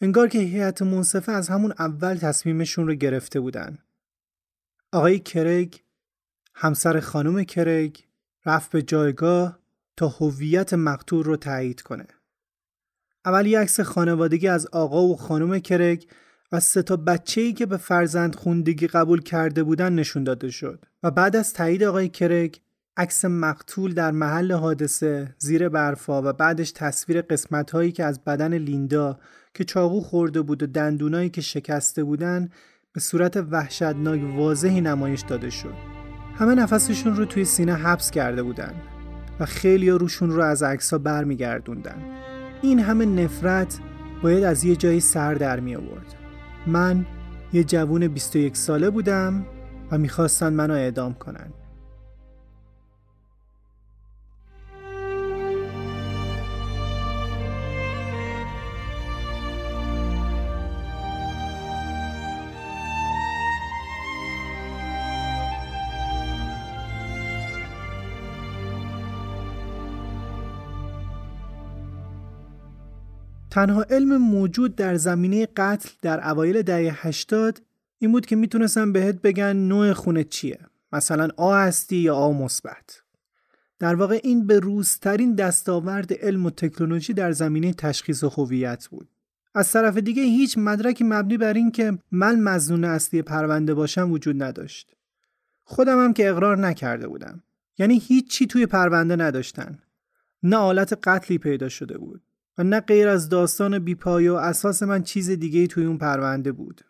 انگار 0.00 0.28
که 0.28 0.38
هیئت 0.38 0.82
منصفه 0.82 1.32
از 1.32 1.48
همون 1.48 1.74
اول 1.78 2.16
تصمیمشون 2.16 2.86
رو 2.86 2.94
گرفته 2.94 3.40
بودن. 3.40 3.78
آقای 4.92 5.18
کرگ 5.18 5.82
همسر 6.54 7.00
خانم 7.00 7.44
کرگ 7.44 8.04
رفت 8.46 8.72
به 8.72 8.82
جایگاه 8.82 9.58
تا 9.96 10.08
هویت 10.08 10.74
مقتول 10.74 11.24
رو 11.24 11.36
تایید 11.36 11.82
کنه. 11.82 12.06
اول 13.24 13.46
یه 13.46 13.58
عکس 13.58 13.80
خانوادگی 13.80 14.48
از 14.48 14.66
آقا 14.66 15.02
و 15.02 15.16
خانم 15.16 15.58
کرگ 15.58 16.08
و 16.52 16.60
سه 16.60 16.82
تا 16.82 16.96
بچه‌ای 16.96 17.52
که 17.52 17.66
به 17.66 17.76
فرزند 17.76 18.34
خوندگی 18.34 18.86
قبول 18.86 19.22
کرده 19.22 19.62
بودن 19.62 19.92
نشون 19.92 20.24
داده 20.24 20.50
شد. 20.50 20.84
و 21.02 21.10
بعد 21.10 21.36
از 21.36 21.52
تایید 21.52 21.82
آقای 21.82 22.08
کرگ 22.08 22.60
عکس 22.96 23.24
مقتول 23.24 23.94
در 23.94 24.10
محل 24.10 24.52
حادثه 24.52 25.34
زیر 25.38 25.68
برفا 25.68 26.22
و 26.22 26.32
بعدش 26.32 26.72
تصویر 26.72 27.22
قسمت 27.22 27.70
هایی 27.70 27.92
که 27.92 28.04
از 28.04 28.24
بدن 28.24 28.54
لیندا 28.54 29.18
که 29.54 29.64
چاقو 29.64 30.00
خورده 30.00 30.42
بود 30.42 30.62
و 30.62 30.66
دندونایی 30.66 31.30
که 31.30 31.40
شکسته 31.40 32.04
بودن 32.04 32.48
به 32.92 33.00
صورت 33.00 33.36
وحشتناک 33.50 34.20
واضحی 34.36 34.80
نمایش 34.80 35.20
داده 35.20 35.50
شد. 35.50 35.74
همه 36.34 36.54
نفسشون 36.54 37.16
رو 37.16 37.24
توی 37.24 37.44
سینه 37.44 37.74
حبس 37.74 38.10
کرده 38.10 38.42
بودن 38.42 38.74
و 39.40 39.46
خیلی 39.46 39.90
روشون 39.90 40.30
رو 40.30 40.42
از 40.42 40.62
عکس 40.62 40.90
ها 40.90 40.98
برمیگردوندن. 40.98 42.02
این 42.62 42.80
همه 42.80 43.06
نفرت 43.06 43.78
باید 44.22 44.44
از 44.44 44.64
یه 44.64 44.76
جایی 44.76 45.00
سر 45.00 45.34
در 45.34 45.60
می 45.60 45.76
آورد 45.76 46.23
من 46.66 47.06
یه 47.52 47.64
جوون 47.64 48.08
21 48.08 48.56
ساله 48.56 48.90
بودم 48.90 49.46
و 49.90 49.98
می‌خواستن 49.98 50.52
منو 50.52 50.74
اعدام 50.74 51.14
کنن. 51.14 51.52
تنها 73.54 73.82
علم 73.82 74.16
موجود 74.16 74.76
در 74.76 74.96
زمینه 74.96 75.48
قتل 75.56 75.88
در 76.02 76.30
اوایل 76.30 76.62
دهه 76.62 77.06
80 77.06 77.62
این 77.98 78.12
بود 78.12 78.26
که 78.26 78.36
می‌تونستن 78.36 78.92
بهت 78.92 79.22
بگن 79.22 79.56
نوع 79.56 79.92
خونه 79.92 80.24
چیه. 80.24 80.58
مثلا 80.92 81.28
آ 81.36 81.56
هستی 81.56 81.96
یا 81.96 82.14
آ 82.14 82.32
مثبت. 82.32 83.02
در 83.78 83.94
واقع 83.94 84.20
این 84.22 84.46
به 84.46 84.58
روزترین 84.58 85.34
دستاورد 85.34 86.12
علم 86.12 86.46
و 86.46 86.50
تکنولوژی 86.50 87.12
در 87.12 87.32
زمینه 87.32 87.72
تشخیص 87.72 88.24
هویت 88.24 88.88
بود. 88.88 89.08
از 89.54 89.72
طرف 89.72 89.96
دیگه 89.96 90.22
هیچ 90.22 90.58
مدرکی 90.58 91.04
مبنی 91.04 91.36
بر 91.36 91.52
این 91.52 91.70
که 91.70 91.98
من 92.12 92.40
مزنون 92.40 92.84
اصلی 92.84 93.22
پرونده 93.22 93.74
باشم 93.74 94.12
وجود 94.12 94.42
نداشت. 94.42 94.96
خودم 95.64 96.04
هم 96.04 96.12
که 96.12 96.28
اقرار 96.28 96.58
نکرده 96.58 97.08
بودم. 97.08 97.42
یعنی 97.78 97.98
هیچ 97.98 98.30
چی 98.30 98.46
توی 98.46 98.66
پرونده 98.66 99.16
نداشتن. 99.16 99.78
نه 100.42 100.56
آلت 100.56 101.08
قتلی 101.08 101.38
پیدا 101.38 101.68
شده 101.68 101.98
بود. 101.98 102.22
و 102.58 102.64
نه 102.64 102.80
غیر 102.80 103.08
از 103.08 103.28
داستان 103.28 103.78
بیپای 103.78 104.28
و 104.28 104.34
اساس 104.34 104.82
من 104.82 105.02
چیز 105.02 105.30
دیگه 105.30 105.66
توی 105.66 105.84
اون 105.84 105.98
پرونده 105.98 106.52
بود. 106.52 106.80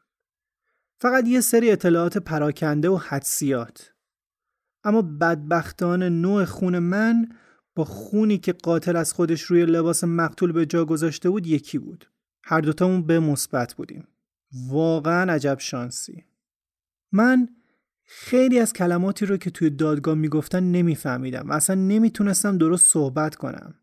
فقط 1.01 1.29
یه 1.29 1.41
سری 1.41 1.71
اطلاعات 1.71 2.19
پراکنده 2.19 2.89
و 2.89 2.97
حدسیات. 2.97 3.93
اما 4.85 5.03
بدبختان 5.03 6.03
نوع 6.03 6.45
خون 6.45 6.79
من 6.79 7.29
با 7.75 7.85
خونی 7.85 8.39
که 8.39 8.53
قاتل 8.53 8.97
از 8.97 9.13
خودش 9.13 9.43
روی 9.43 9.67
لباس 9.67 10.05
مقتول 10.05 10.53
به 10.53 10.67
جا 10.67 10.85
گذاشته 10.85 11.31
بود 11.31 11.47
یکی 11.47 11.79
بود. 11.79 12.11
هر 12.43 12.61
دوتامون 12.61 13.07
به 13.07 13.21
مثبت 13.21 13.75
بودیم. 13.75 14.09
واقعا 14.69 15.33
عجب 15.33 15.57
شانسی. 15.61 16.25
من 17.13 17.49
خیلی 18.05 18.59
از 18.59 18.73
کلماتی 18.73 19.27
رو 19.27 19.37
که 19.37 19.51
توی 19.51 19.71
دادگاه 19.71 20.15
می‌گفتن 20.15 20.63
نمیفهمیدم 20.63 21.51
و 21.51 21.53
اصلا 21.53 21.77
نمی‌تونستم 21.77 22.59
درست 22.59 22.93
صحبت 22.93 23.35
کنم. 23.35 23.75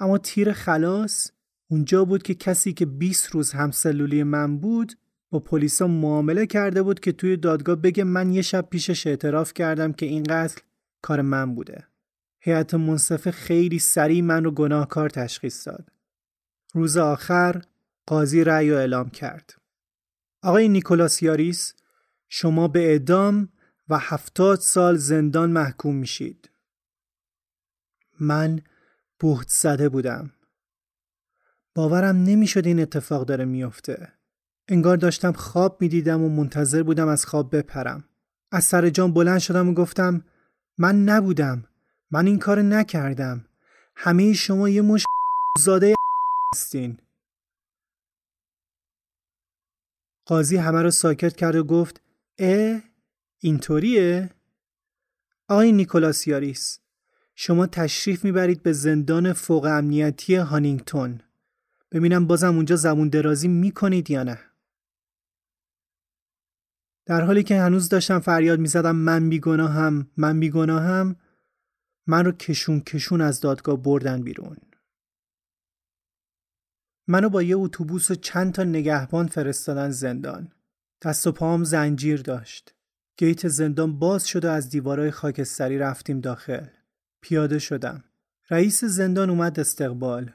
اما 0.00 0.18
تیر 0.18 0.52
خلاص 0.52 1.30
اونجا 1.70 2.04
بود 2.04 2.22
که 2.22 2.34
کسی 2.34 2.72
که 2.72 2.86
20 2.86 3.30
روز 3.30 3.52
همسلولی 3.52 4.22
من 4.22 4.58
بود 4.58 4.92
با 5.30 5.38
پلیسا 5.40 5.86
معامله 5.86 6.46
کرده 6.46 6.82
بود 6.82 7.00
که 7.00 7.12
توی 7.12 7.36
دادگاه 7.36 7.76
بگه 7.76 8.04
من 8.04 8.32
یه 8.32 8.42
شب 8.42 8.68
پیشش 8.70 9.06
اعتراف 9.06 9.54
کردم 9.54 9.92
که 9.92 10.06
این 10.06 10.22
قتل 10.22 10.60
کار 11.02 11.20
من 11.20 11.54
بوده. 11.54 11.86
هیئت 12.40 12.74
منصفه 12.74 13.30
خیلی 13.30 13.78
سریع 13.78 14.22
من 14.22 14.44
رو 14.44 14.50
گناهکار 14.50 15.10
تشخیص 15.10 15.68
داد. 15.68 15.92
روز 16.74 16.96
آخر 16.96 17.62
قاضی 18.06 18.44
رأی 18.44 18.70
اعلام 18.70 19.10
کرد. 19.10 19.54
آقای 20.42 20.68
نیکولاس 20.68 21.22
یاریس 21.22 21.74
شما 22.28 22.68
به 22.68 22.90
اعدام 22.90 23.48
و 23.88 23.98
هفتاد 23.98 24.58
سال 24.58 24.96
زندان 24.96 25.50
محکوم 25.50 25.96
میشید. 25.96 26.50
من 28.20 28.60
بهت 29.18 29.48
زده 29.48 29.88
بودم. 29.88 30.32
باورم 31.74 32.16
نمی‌شد 32.16 32.66
این 32.66 32.80
اتفاق 32.80 33.24
داره 33.24 33.44
میافته. 33.44 34.12
انگار 34.68 34.96
داشتم 34.96 35.32
خواب 35.32 35.78
می‌دیدم 35.80 36.22
و 36.22 36.28
منتظر 36.28 36.82
بودم 36.82 37.08
از 37.08 37.26
خواب 37.26 37.56
بپرم. 37.56 38.04
از 38.52 38.64
سر 38.64 38.90
جان 38.90 39.12
بلند 39.12 39.38
شدم 39.38 39.68
و 39.68 39.74
گفتم 39.74 40.24
من 40.78 41.04
نبودم. 41.04 41.64
من 42.10 42.26
این 42.26 42.38
کار 42.38 42.62
نکردم. 42.62 43.44
همه 43.96 44.32
شما 44.32 44.68
یه 44.68 44.82
مش 44.82 45.04
زاده 45.58 45.94
هستین. 46.54 46.98
قاضی 50.26 50.56
همه 50.56 50.82
رو 50.82 50.90
ساکت 50.90 51.36
کرد 51.36 51.56
و 51.56 51.64
گفت 51.64 52.00
اه 52.38 52.82
اینطوریه؟ 53.38 54.30
آقای 55.48 55.72
نیکولاس 55.72 56.26
یاریس 56.26 56.80
شما 57.40 57.66
تشریف 57.66 58.24
می‌برید 58.24 58.62
به 58.62 58.72
زندان 58.72 59.32
فوق 59.32 59.64
امنیتی 59.64 60.34
هانینگتون. 60.34 61.20
ببینم 61.92 62.26
بازم 62.26 62.56
اونجا 62.56 62.76
زبون 62.76 63.08
درازی 63.08 63.48
می‌کنید 63.48 64.10
یا 64.10 64.22
نه. 64.22 64.38
در 67.06 67.20
حالی 67.20 67.42
که 67.42 67.60
هنوز 67.60 67.88
داشتم 67.88 68.18
فریاد 68.18 68.58
می‌زدم 68.58 68.96
من 68.96 69.28
بیگناهم 69.28 70.10
من 70.16 70.40
بیگناهم 70.40 71.16
من 72.06 72.24
رو 72.24 72.32
کشون 72.32 72.80
کشون 72.80 73.20
از 73.20 73.40
دادگاه 73.40 73.82
بردن 73.82 74.22
بیرون. 74.22 74.56
منو 77.08 77.28
با 77.28 77.42
یه 77.42 77.56
اتوبوس 77.56 78.10
و 78.10 78.14
چند 78.14 78.52
تا 78.52 78.64
نگهبان 78.64 79.26
فرستادن 79.26 79.90
زندان. 79.90 80.52
دست 81.02 81.26
و 81.26 81.32
پام 81.32 81.64
زنجیر 81.64 82.22
داشت. 82.22 82.74
گیت 83.16 83.48
زندان 83.48 83.98
باز 83.98 84.28
شد 84.28 84.44
و 84.44 84.48
از 84.48 84.68
دیوارای 84.70 85.10
خاکستری 85.10 85.78
رفتیم 85.78 86.20
داخل. 86.20 86.66
پیاده 87.20 87.58
شدم 87.58 88.04
رئیس 88.50 88.84
زندان 88.84 89.30
اومد 89.30 89.60
استقبال 89.60 90.32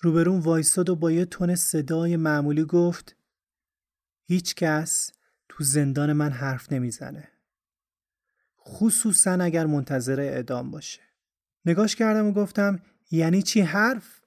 روبرون 0.00 0.40
وایستاد 0.40 0.88
و 0.90 0.96
با 0.96 1.10
یه 1.10 1.24
تون 1.24 1.54
صدای 1.54 2.16
معمولی 2.16 2.64
گفت 2.64 3.16
هیچ 4.24 4.54
کس 4.54 5.12
تو 5.48 5.64
زندان 5.64 6.12
من 6.12 6.30
حرف 6.30 6.72
نمی‌زنه. 6.72 7.28
خصوصا 8.66 9.32
اگر 9.32 9.66
منتظر 9.66 10.20
اعدام 10.20 10.70
باشه. 10.70 11.00
نگاش 11.64 11.96
کردم 11.96 12.26
و 12.26 12.32
گفتم 12.32 12.82
یعنی 13.10 13.42
چی 13.42 13.60
حرف؟ 13.60 14.20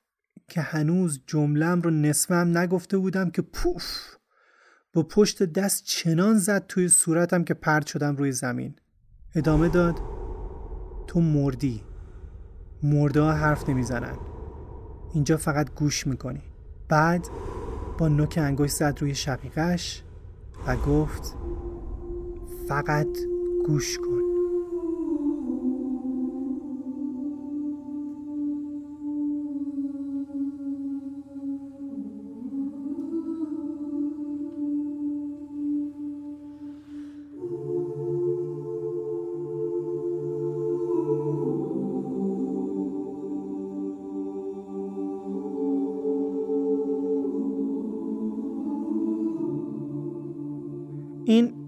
که 0.48 0.62
هنوز 0.62 1.22
جملم 1.28 1.82
رو 1.82 1.90
نصفم 1.90 2.58
نگفته 2.58 2.98
بودم 2.98 3.30
که 3.30 3.42
پوف 3.42 4.16
با 4.94 5.04
پشت 5.04 5.44
دست 5.44 5.84
چنان 5.84 6.38
زد 6.38 6.68
توی 6.68 6.90
صورتم 6.90 7.44
که 7.44 7.54
پرد 7.54 7.88
شدم 7.88 8.16
روی 8.16 8.32
زمین 8.32 8.76
ادامه 9.36 9.70
داد 9.70 9.96
تو 11.08 11.22
مردی 11.22 11.84
مرده 12.84 13.22
ها 13.22 13.32
حرف 13.32 13.70
نمی‌زنن. 13.70 14.18
اینجا 15.14 15.38
فقط 15.38 15.74
گوش 15.76 16.08
می‌کنی. 16.08 16.42
بعد 16.90 17.28
با 17.98 18.08
نوک 18.08 18.40
انگشت 18.42 18.74
زد 18.74 18.98
روی 19.02 19.16
شقیقش 19.16 20.04
و 20.68 20.76
گفت 20.76 21.36
فقط 22.68 23.08
گوش 23.68 23.98
کن. 23.98 24.23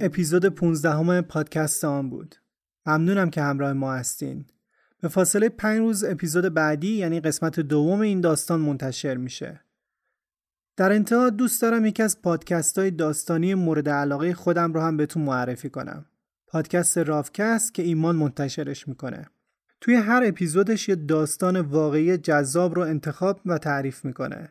اپیزود 0.05 0.45
15 0.45 0.89
همه 0.89 1.21
پادکست 1.21 1.85
آن 1.85 2.09
بود. 2.09 2.35
ممنونم 2.85 3.29
که 3.29 3.41
همراه 3.41 3.73
ما 3.73 3.93
هستین. 3.93 4.45
به 5.01 5.07
فاصله 5.07 5.49
پنج 5.49 5.79
روز 5.79 6.03
اپیزود 6.03 6.53
بعدی 6.53 6.97
یعنی 6.97 7.19
قسمت 7.19 7.59
دوم 7.59 7.99
این 7.99 8.21
داستان 8.21 8.59
منتشر 8.59 9.17
میشه. 9.17 9.61
در 10.77 10.91
انتها 10.91 11.29
دوست 11.29 11.61
دارم 11.61 11.85
یکی 11.85 12.03
از 12.03 12.21
پادکست 12.21 12.79
های 12.79 12.91
داستانی 12.91 13.53
مورد 13.53 13.89
علاقه 13.89 14.33
خودم 14.33 14.73
رو 14.73 14.81
هم 14.81 14.97
بهتون 14.97 15.23
معرفی 15.23 15.69
کنم. 15.69 16.05
پادکست 16.47 16.97
رافکست 16.97 17.73
که 17.73 17.83
ایمان 17.83 18.15
منتشرش 18.15 18.87
می‌کنه. 18.87 19.25
توی 19.81 19.95
هر 19.95 20.23
اپیزودش 20.25 20.89
یه 20.89 20.95
داستان 20.95 21.59
واقعی 21.61 22.17
جذاب 22.17 22.75
رو 22.75 22.81
انتخاب 22.81 23.41
و 23.45 23.57
تعریف 23.57 24.05
می‌کنه. 24.05 24.49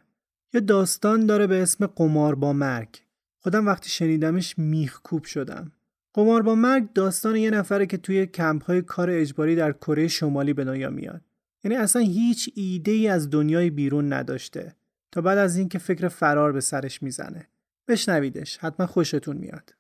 یه 0.54 0.60
داستان 0.60 1.26
داره 1.26 1.46
به 1.46 1.62
اسم 1.62 1.86
قمار 1.86 2.34
با 2.34 2.52
مرگ 2.52 3.03
خودم 3.44 3.66
وقتی 3.66 3.90
شنیدمش 3.90 4.58
میخ 4.58 5.00
کوب 5.02 5.24
شدم. 5.24 5.72
قمار 6.14 6.42
با 6.42 6.54
مرگ 6.54 6.92
داستان 6.92 7.36
یه 7.36 7.50
نفره 7.50 7.86
که 7.86 7.96
توی 7.96 8.26
کمپ 8.26 8.64
های 8.64 8.82
کار 8.82 9.10
اجباری 9.10 9.56
در 9.56 9.72
کره 9.72 10.08
شمالی 10.08 10.52
به 10.52 10.64
دنیا 10.64 10.90
میاد. 10.90 11.22
یعنی 11.64 11.76
اصلا 11.76 12.02
هیچ 12.02 12.50
ایده 12.54 12.92
ای 12.92 13.08
از 13.08 13.30
دنیای 13.30 13.70
بیرون 13.70 14.12
نداشته. 14.12 14.76
تا 15.12 15.20
بعد 15.20 15.38
از 15.38 15.56
اینکه 15.56 15.78
فکر 15.78 16.08
فرار 16.08 16.52
به 16.52 16.60
سرش 16.60 17.02
می‌زنه. 17.02 17.48
بشنویدش 17.88 18.56
حتما 18.56 18.86
خوشتون 18.86 19.36
میاد. 19.36 19.74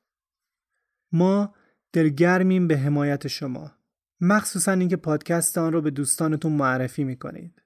ما 1.12 1.54
دلگرمیم 1.92 2.68
به 2.68 2.76
حمایت 2.78 3.26
شما. 3.26 3.72
مخصوصا 4.20 4.72
اینکه 4.72 4.96
پادکست 4.96 5.58
آن 5.58 5.72
رو 5.72 5.82
به 5.82 5.90
دوستانتون 5.90 6.52
معرفی 6.52 7.04
می‌کنید. 7.04 7.62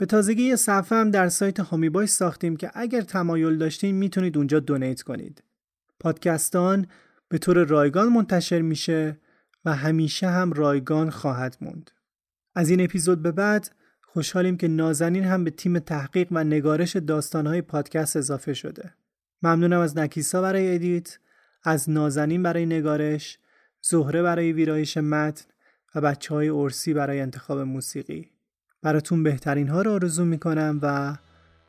به 0.00 0.06
تازگی 0.06 0.42
یه 0.42 0.56
صفحه 0.56 0.98
هم 0.98 1.10
در 1.10 1.28
سایت 1.28 1.60
هامی 1.60 2.06
ساختیم 2.06 2.56
که 2.56 2.70
اگر 2.74 3.00
تمایل 3.00 3.58
داشتین 3.58 3.94
می‌تونید 3.94 4.36
اونجا 4.36 4.60
دونیت 4.60 5.02
کنید. 5.02 5.42
پادکستان 6.00 6.86
به 7.28 7.38
طور 7.38 7.64
رایگان 7.64 8.08
منتشر 8.08 8.60
میشه 8.60 9.20
و 9.64 9.74
همیشه 9.74 10.28
هم 10.28 10.52
رایگان 10.52 11.10
خواهد 11.10 11.56
موند. 11.60 11.90
از 12.54 12.70
این 12.70 12.80
اپیزود 12.80 13.22
به 13.22 13.32
بعد 13.32 13.70
خوشحالیم 14.02 14.56
که 14.56 14.68
نازنین 14.68 15.24
هم 15.24 15.44
به 15.44 15.50
تیم 15.50 15.78
تحقیق 15.78 16.28
و 16.30 16.44
نگارش 16.44 16.96
داستانهای 16.96 17.62
پادکست 17.62 18.16
اضافه 18.16 18.54
شده. 18.54 18.94
ممنونم 19.42 19.80
از 19.80 19.98
نکیسا 19.98 20.42
برای 20.42 20.74
ادیت، 20.74 21.18
از 21.64 21.90
نازنین 21.90 22.42
برای 22.42 22.66
نگارش، 22.66 23.38
زهره 23.82 24.22
برای 24.22 24.52
ویرایش 24.52 24.96
متن 24.96 25.44
و 25.94 26.00
بچه 26.00 26.34
های 26.34 26.48
ارسی 26.48 26.94
برای 26.94 27.20
انتخاب 27.20 27.58
موسیقی. 27.58 28.39
براتون 28.82 29.22
بهترین 29.22 29.68
ها 29.68 29.82
رو 29.82 29.92
آرزو 29.92 30.24
می‌کنم 30.24 30.78
و 30.82 31.16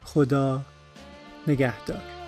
خدا 0.04 0.62
نگهدار. 1.48 2.21